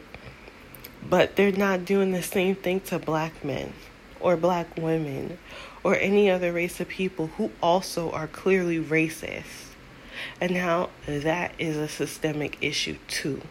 But 1.08 1.36
they're 1.36 1.52
not 1.52 1.86
doing 1.86 2.12
the 2.12 2.22
same 2.22 2.56
thing 2.56 2.80
to 2.82 3.00
black 3.00 3.44
men 3.44 3.74
or 4.20 4.38
black 4.38 4.78
women 4.78 5.38
or 5.84 5.96
any 5.96 6.30
other 6.30 6.54
race 6.54 6.80
of 6.80 6.88
people 6.88 7.28
who 7.38 7.52
also 7.62 8.12
are 8.12 8.28
clearly 8.28 8.80
racist. 8.80 9.68
And 10.40 10.56
how 10.56 10.92
that 11.08 11.54
is 11.58 11.78
a 11.78 11.88
systemic 11.88 12.58
issue 12.62 12.98
too. 13.08 13.42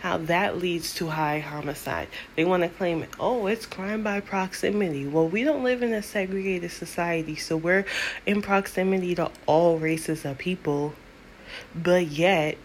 How 0.00 0.18
that 0.18 0.58
leads 0.58 0.94
to 0.94 1.08
high 1.08 1.40
homicide. 1.40 2.08
They 2.36 2.44
want 2.44 2.62
to 2.62 2.68
claim, 2.68 3.06
oh, 3.18 3.46
it's 3.46 3.66
crime 3.66 4.02
by 4.02 4.20
proximity. 4.20 5.06
Well, 5.06 5.28
we 5.28 5.44
don't 5.44 5.64
live 5.64 5.82
in 5.82 5.92
a 5.92 6.02
segregated 6.02 6.70
society, 6.70 7.36
so 7.36 7.56
we're 7.56 7.84
in 8.26 8.42
proximity 8.42 9.14
to 9.16 9.30
all 9.46 9.78
races 9.78 10.24
of 10.24 10.38
people. 10.38 10.94
But 11.74 12.06
yet, 12.06 12.56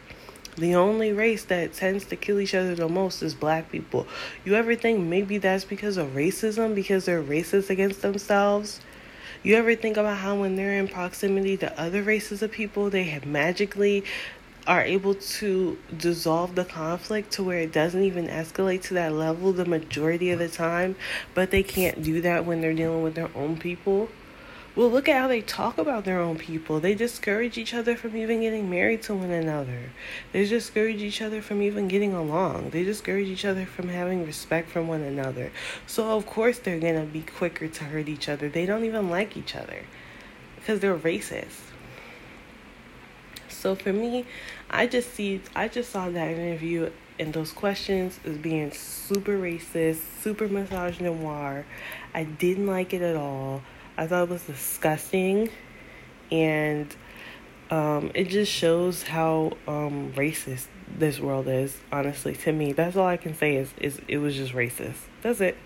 the 0.57 0.73
only 0.73 1.13
race 1.13 1.45
that 1.45 1.73
tends 1.73 2.05
to 2.05 2.15
kill 2.15 2.39
each 2.39 2.55
other 2.55 2.73
the 2.73 2.89
most 2.89 3.21
is 3.21 3.35
black 3.35 3.71
people. 3.71 4.07
You 4.43 4.55
ever 4.55 4.73
think 4.75 4.99
maybe 4.99 5.37
that's 5.37 5.65
because 5.65 5.97
of 5.97 6.09
racism, 6.09 6.73
because 6.73 7.05
they're 7.05 7.21
racist 7.21 7.69
against 7.69 8.01
themselves? 8.01 8.81
You 9.43 9.55
ever 9.55 9.75
think 9.75 9.97
about 9.97 10.17
how 10.17 10.35
when 10.35 10.55
they're 10.55 10.79
in 10.79 10.87
proximity 10.87 11.57
to 11.57 11.79
other 11.79 12.01
races 12.01 12.41
of 12.41 12.51
people, 12.51 12.89
they 12.89 13.03
have 13.03 13.25
magically 13.25 14.03
are 14.67 14.81
able 14.81 15.15
to 15.15 15.77
dissolve 15.97 16.55
the 16.55 16.65
conflict 16.65 17.31
to 17.31 17.43
where 17.43 17.59
it 17.59 17.71
doesn't 17.71 18.03
even 18.03 18.27
escalate 18.27 18.81
to 18.83 18.93
that 18.95 19.13
level 19.13 19.53
the 19.53 19.65
majority 19.65 20.29
of 20.31 20.39
the 20.39 20.49
time, 20.49 20.95
but 21.33 21.49
they 21.51 21.63
can't 21.63 22.03
do 22.03 22.19
that 22.21 22.45
when 22.45 22.59
they're 22.59 22.73
dealing 22.73 23.01
with 23.01 23.15
their 23.15 23.31
own 23.33 23.57
people. 23.57 24.09
Well, 24.75 24.91
look 24.91 25.09
at 25.09 25.19
how 25.19 25.27
they 25.27 25.41
talk 25.41 25.79
about 25.79 26.05
their 26.05 26.19
own 26.19 26.37
people. 26.37 26.79
They 26.79 26.93
discourage 26.93 27.57
each 27.57 27.73
other 27.73 27.95
from 27.95 28.15
even 28.15 28.41
getting 28.41 28.69
married 28.69 29.01
to 29.03 29.15
one 29.15 29.31
another. 29.31 29.89
They 30.33 30.45
discourage 30.45 31.01
each 31.01 31.19
other 31.19 31.41
from 31.41 31.63
even 31.63 31.87
getting 31.87 32.13
along. 32.13 32.69
They 32.69 32.83
discourage 32.83 33.27
each 33.27 33.43
other 33.43 33.65
from 33.65 33.89
having 33.89 34.23
respect 34.23 34.69
for 34.69 34.83
one 34.83 35.01
another. 35.01 35.51
So, 35.87 36.15
of 36.15 36.27
course, 36.27 36.59
they're 36.59 36.79
going 36.79 36.99
to 36.99 37.11
be 37.11 37.21
quicker 37.21 37.67
to 37.67 37.83
hurt 37.85 38.07
each 38.07 38.29
other. 38.29 38.49
They 38.49 38.67
don't 38.67 38.83
even 38.83 39.09
like 39.09 39.35
each 39.35 39.55
other 39.55 39.83
because 40.57 40.79
they're 40.79 40.95
racist. 40.95 41.55
So, 43.59 43.75
for 43.75 43.91
me, 43.91 44.25
I 44.69 44.87
just 44.87 45.13
see, 45.13 45.41
I 45.55 45.67
just 45.67 45.89
saw 45.89 46.09
that 46.09 46.31
interview 46.31 46.91
and 47.19 47.33
those 47.33 47.51
questions 47.51 48.19
as 48.23 48.37
being 48.37 48.71
super 48.71 49.37
racist, 49.37 49.99
super 50.21 50.47
misogynoir. 50.47 51.63
I 52.13 52.23
didn't 52.23 52.67
like 52.67 52.93
it 52.93 53.01
at 53.01 53.15
all. 53.15 53.63
I 53.97 54.05
thought 54.05 54.23
it 54.23 54.29
was 54.29 54.43
disgusting, 54.43 55.49
and 56.31 56.95
um, 57.71 58.11
it 58.13 58.25
just 58.25 58.51
shows 58.51 59.03
how 59.03 59.57
um, 59.67 60.13
racist 60.15 60.67
this 60.95 61.19
world 61.19 61.47
is. 61.47 61.75
Honestly, 61.91 62.33
to 62.35 62.51
me, 62.51 62.73
that's 62.73 62.95
all 62.95 63.07
I 63.07 63.17
can 63.17 63.35
say 63.35 63.55
is 63.55 63.73
is 63.77 63.99
it 64.07 64.19
was 64.19 64.35
just 64.35 64.53
racist. 64.53 64.97
That's 65.23 65.41
it. 65.41 65.57